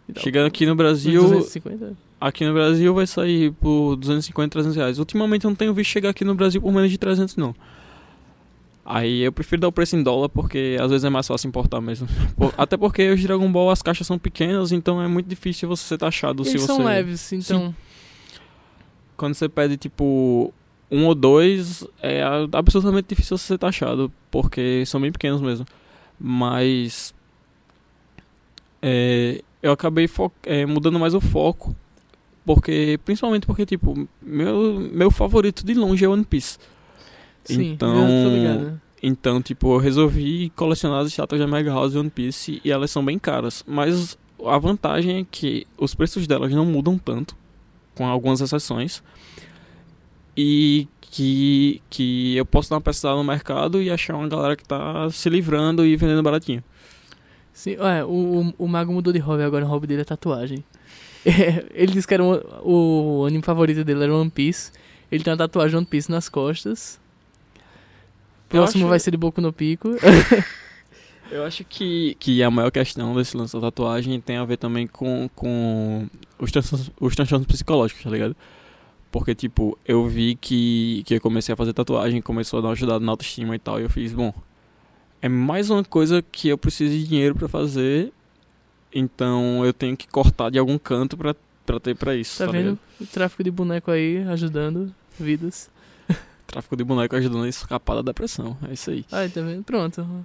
Então, 0.09 0.23
Chegando 0.23 0.47
aqui 0.47 0.65
no 0.67 0.75
Brasil. 0.75 1.23
250? 1.23 1.97
Aqui 2.21 2.45
no 2.45 2.53
Brasil 2.53 2.93
vai 2.95 3.07
sair 3.07 3.53
por 3.53 3.97
250, 3.97 4.51
300 4.51 4.77
reais. 4.77 4.99
Ultimamente 4.99 5.45
eu 5.45 5.51
não 5.51 5.55
tenho 5.57 5.73
visto 5.73 5.91
chegar 5.91 6.11
aqui 6.11 6.25
no 6.25 6.35
Brasil 6.35 6.61
por 6.61 6.73
menos 6.73 6.91
de 6.91 6.99
300, 6.99 7.37
não. 7.37 7.55
Aí 8.85 9.21
eu 9.21 9.31
prefiro 9.31 9.61
dar 9.61 9.69
o 9.69 9.73
preço 9.73 9.95
em 9.97 10.03
dólar 10.03 10.31
porque 10.31 10.79
às 10.81 10.91
vezes 10.91 11.05
é 11.05 11.11
mais 11.11 11.27
fácil 11.29 11.49
importar 11.49 11.81
mesmo. 11.81 12.09
Até 12.57 12.77
porque 12.77 13.11
os 13.11 13.23
Dragon 13.23 13.53
Ball 13.53 13.71
as 13.71 13.83
caixas 13.83 14.07
são 14.07 14.19
pequenas, 14.19 14.73
então 14.73 15.01
é 15.03 15.07
muito 15.07 15.27
difícil 15.27 15.69
você 15.69 15.85
ser 15.85 15.99
taxado 15.99 16.43
se 16.43 16.53
Eles 16.53 16.63
você. 16.63 16.67
são 16.69 16.85
leves, 16.85 17.33
então. 17.33 17.75
Quando 19.17 19.35
você 19.35 19.49
pede 19.49 19.77
tipo 19.77 20.53
um 20.91 21.07
ou 21.07 21.15
dois, 21.15 21.85
é 22.03 22.23
absolutamente 22.53 23.09
difícil 23.09 23.37
você 23.37 23.45
ser 23.49 23.59
taxado, 23.59 24.11
porque 24.31 24.85
são 24.87 25.01
bem 25.01 25.13
pequenos 25.13 25.41
mesmo. 25.41 25.67
Mas 26.19 27.15
é, 28.83 29.43
eu 29.63 29.73
acabei 29.73 30.09
é, 30.45 30.65
mudando 30.67 30.99
mais 30.99 31.15
o 31.15 31.21
foco, 31.21 31.75
porque 32.45 32.99
principalmente 33.05 33.47
porque 33.47 33.67
tipo 33.67 34.09
meu 34.23 34.89
meu 34.93 35.11
favorito 35.11 35.65
de 35.65 35.75
longe 35.75 36.05
é 36.05 36.09
One 36.09 36.25
Piece. 36.25 36.59
Sim, 37.45 37.73
Então- 37.73 38.29
ligado. 38.35 38.81
Então, 39.01 39.41
tipo, 39.41 39.73
eu 39.75 39.79
resolvi 39.79 40.51
colecionar 40.57 41.03
as 41.03 41.07
estátuas 41.09 41.41
da 41.41 41.47
Mega 41.47 41.71
House 41.71 41.95
e 41.95 41.99
One 41.99 42.11
Piece 42.11 42.61
e 42.65 42.71
elas 42.73 42.91
são 42.91 43.05
bem 43.05 43.17
caras. 43.17 43.65
Mas 43.65 44.19
a 44.45 44.59
vantagem 44.59 45.21
é 45.21 45.27
que 45.31 45.69
os 45.79 45.95
preços 45.95 46.27
delas 46.27 46.51
não 46.51 46.67
mudam 46.67 46.99
tanto, 46.99 47.37
com 47.95 48.05
algumas 48.09 48.41
exceções. 48.41 49.01
E 50.41 50.87
que, 51.01 51.83
que 51.91 52.37
eu 52.37 52.47
posso 52.47 52.71
dar 52.71 52.77
uma 52.77 52.81
pesquisada 52.83 53.17
no 53.17 53.25
mercado 53.25 53.83
e 53.83 53.91
achar 53.91 54.15
uma 54.15 54.29
galera 54.29 54.55
que 54.55 54.63
tá 54.65 55.11
se 55.11 55.29
livrando 55.29 55.85
e 55.85 55.97
vendendo 55.97 56.23
baratinho. 56.23 56.63
Sim, 57.53 57.73
é, 57.81 58.05
o, 58.05 58.09
o, 58.09 58.65
o 58.65 58.69
Mago 58.69 58.93
mudou 58.93 59.13
de 59.13 59.19
hobby 59.19 59.43
agora, 59.43 59.65
o 59.65 59.69
hobby 59.69 59.89
dele 59.89 60.03
é 60.03 60.05
tatuagem. 60.05 60.63
ele 61.75 61.93
disse 61.93 62.07
que 62.07 62.15
era 62.15 62.23
um- 62.23 62.41
o 62.63 63.25
anime 63.27 63.43
favorito 63.43 63.83
dele 63.85 64.05
era 64.05 64.15
One 64.15 64.31
Piece. 64.31 64.71
Ele 65.11 65.25
tem 65.25 65.33
uma 65.33 65.39
tatuagem 65.39 65.77
One 65.77 65.87
Piece 65.87 66.09
nas 66.09 66.29
costas. 66.29 67.01
Próximo 68.49 68.85
acho- 68.85 68.89
vai 68.91 69.01
ser 69.01 69.11
de 69.11 69.17
Boku 69.17 69.41
no 69.41 69.53
Pico. 69.53 69.89
Eu 71.33 71.45
acho 71.45 71.65
que, 71.65 72.17
que 72.21 72.43
a 72.45 72.51
maior 72.51 72.71
questão 72.71 73.15
desse 73.17 73.37
lance 73.37 73.53
da 73.55 73.61
tatuagem 73.61 74.19
tem 74.21 74.37
a 74.37 74.45
ver 74.45 74.57
também 74.57 74.87
com, 74.87 75.29
com 75.35 76.07
os, 76.39 76.53
transtornos, 76.53 76.91
os 77.01 77.15
transtornos 77.17 77.47
psicológicos, 77.47 78.03
tá 78.05 78.09
ligado? 78.09 78.37
Porque, 79.11 79.35
tipo, 79.35 79.79
eu 79.87 80.07
vi 80.07 80.35
que, 80.35 81.03
que 81.07 81.15
eu 81.15 81.21
comecei 81.21 81.53
a 81.53 81.57
fazer 81.57 81.73
tatuagem, 81.73 82.21
começou 82.21 82.59
a 82.59 82.63
dar 82.63 82.69
uma 82.69 82.73
ajudada 82.75 83.05
na 83.05 83.13
autoestima 83.13 83.57
e 83.57 83.59
tal, 83.59 83.81
e 83.81 83.85
eu 83.85 83.91
fiz, 83.91 84.13
bom, 84.13 84.33
é 85.23 85.29
mais 85.29 85.71
uma 85.71 85.83
coisa 85.83 86.23
que 86.23 86.49
eu 86.49 86.59
preciso 86.59 86.93
de 86.93 87.09
dinheiro 87.09 87.35
pra 87.35 87.49
fazer, 87.49 88.13
então 88.95 89.65
eu 89.65 89.73
tenho 89.73 89.97
que 89.97 90.07
cortar 90.07 90.51
de 90.51 90.59
algum 90.59 90.79
canto 90.79 91.17
pra, 91.17 91.35
pra 91.65 91.81
ter 91.81 91.97
pra 91.97 92.15
isso. 92.15 92.39
Tá, 92.39 92.47
Tá, 92.47 92.53
vendo? 92.53 92.63
ligado? 92.65 92.79
O 93.01 93.07
tráfico 93.07 93.43
de 93.43 93.51
boneco 93.51 93.91
aí 93.91 94.19
ajudando 94.29 94.95
vidas. 95.19 95.71
Tráfico 96.47 96.77
de 96.77 96.85
boneco 96.85 97.15
ajudando 97.17 97.45
a 97.45 97.49
escapar 97.49 97.97
da 97.97 98.03
depressão. 98.03 98.57
É 98.69 98.73
isso 98.73 98.91
aí. 98.91 99.05
Aí, 99.13 99.29
tá 99.29 99.41
vendo? 99.43 99.63
Pronto. 99.65 100.01
Não 100.03 100.25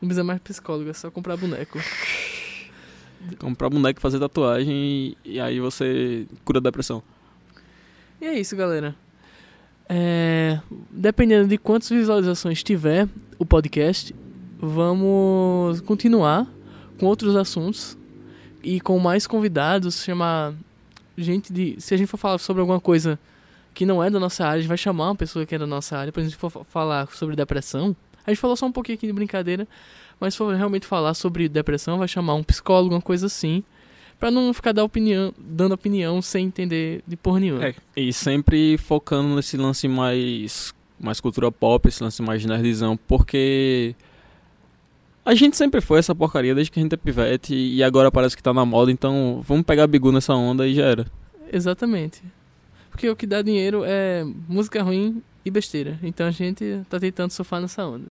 precisa 0.00 0.22
mais 0.24 0.38
psicólogo, 0.40 0.90
é 0.90 0.92
só 0.92 1.10
comprar 1.10 1.36
boneco. 1.36 1.78
Comprar 3.38 3.70
boneco, 3.70 4.00
fazer 4.00 4.18
tatuagem 4.18 4.70
e, 4.74 5.16
e 5.24 5.40
aí 5.40 5.58
você 5.58 6.26
cura 6.44 6.58
a 6.58 6.62
depressão. 6.62 7.02
E 8.20 8.24
é 8.26 8.38
isso, 8.38 8.56
galera. 8.56 8.94
É, 9.88 10.58
dependendo 10.90 11.48
de 11.48 11.58
quantas 11.58 11.88
visualizações 11.88 12.62
tiver 12.62 13.08
o 13.38 13.46
podcast, 13.46 14.14
vamos 14.58 15.80
continuar 15.82 16.46
com 16.98 17.06
outros 17.06 17.36
assuntos 17.36 17.96
e 18.62 18.80
com 18.80 18.98
mais 18.98 19.26
convidados, 19.26 20.02
chamar 20.02 20.54
gente 21.16 21.52
de, 21.52 21.76
se 21.78 21.94
a 21.94 21.96
gente 21.96 22.08
for 22.08 22.16
falar 22.16 22.38
sobre 22.38 22.60
alguma 22.60 22.80
coisa 22.80 23.18
que 23.74 23.86
não 23.86 24.02
é 24.02 24.10
da 24.10 24.18
nossa 24.18 24.44
área, 24.44 24.56
a 24.56 24.60
gente 24.60 24.68
vai 24.68 24.78
chamar 24.78 25.10
uma 25.10 25.14
pessoa 25.16 25.44
que 25.46 25.54
é 25.54 25.58
da 25.58 25.66
nossa 25.66 25.96
área, 25.96 26.12
por 26.12 26.20
exemplo, 26.20 26.34
se 26.34 26.40
for 26.40 26.50
fa- 26.50 26.64
falar 26.64 27.06
sobre 27.12 27.36
depressão, 27.36 27.94
a 28.26 28.30
gente 28.30 28.40
falou 28.40 28.56
só 28.56 28.66
um 28.66 28.72
pouquinho 28.72 28.96
aqui 28.96 29.06
de 29.06 29.12
brincadeira, 29.12 29.68
mas 30.18 30.34
se 30.34 30.38
for 30.38 30.52
realmente 30.54 30.86
falar 30.86 31.14
sobre 31.14 31.48
depressão, 31.48 31.98
vai 31.98 32.08
chamar 32.08 32.34
um 32.34 32.42
psicólogo, 32.42 32.94
uma 32.94 33.02
coisa 33.02 33.26
assim, 33.26 33.62
pra 34.18 34.30
não 34.30 34.52
ficar 34.52 34.72
dar 34.72 34.84
opinião, 34.84 35.32
dando 35.38 35.72
opinião 35.72 36.20
sem 36.22 36.46
entender 36.46 37.02
de 37.06 37.16
porra 37.16 37.40
nenhuma. 37.40 37.66
É, 37.66 37.74
e 37.96 38.12
sempre 38.12 38.76
focando 38.78 39.34
nesse 39.36 39.56
lance 39.56 39.86
mais, 39.88 40.74
mais 40.98 41.20
cultura 41.20 41.50
pop, 41.52 41.88
esse 41.88 42.02
lance 42.02 42.22
mais 42.22 42.44
nerdzão, 42.44 42.96
porque 42.96 43.94
a 45.24 45.34
gente 45.34 45.56
sempre 45.56 45.80
foi 45.80 45.98
essa 45.98 46.14
porcaria 46.14 46.54
desde 46.54 46.70
que 46.70 46.78
a 46.78 46.82
gente 46.82 46.94
é 46.94 46.96
pivete 46.96 47.54
e 47.54 47.82
agora 47.82 48.10
parece 48.10 48.36
que 48.36 48.42
tá 48.42 48.54
na 48.54 48.64
moda, 48.64 48.90
então 48.90 49.42
vamos 49.46 49.64
pegar 49.64 49.86
bigu 49.86 50.12
nessa 50.12 50.34
onda 50.34 50.66
e 50.66 50.74
já 50.74 50.84
era. 50.84 51.06
Exatamente. 51.52 52.22
Porque 52.90 53.08
o 53.10 53.16
que 53.16 53.26
dá 53.26 53.42
dinheiro 53.42 53.82
é 53.84 54.24
música 54.48 54.82
ruim 54.82 55.22
e 55.44 55.50
besteira. 55.50 55.98
Então 56.02 56.26
a 56.26 56.30
gente 56.30 56.80
tá 56.88 56.98
tentando 56.98 57.30
surfar 57.30 57.60
nessa 57.60 57.86
onda. 57.86 58.06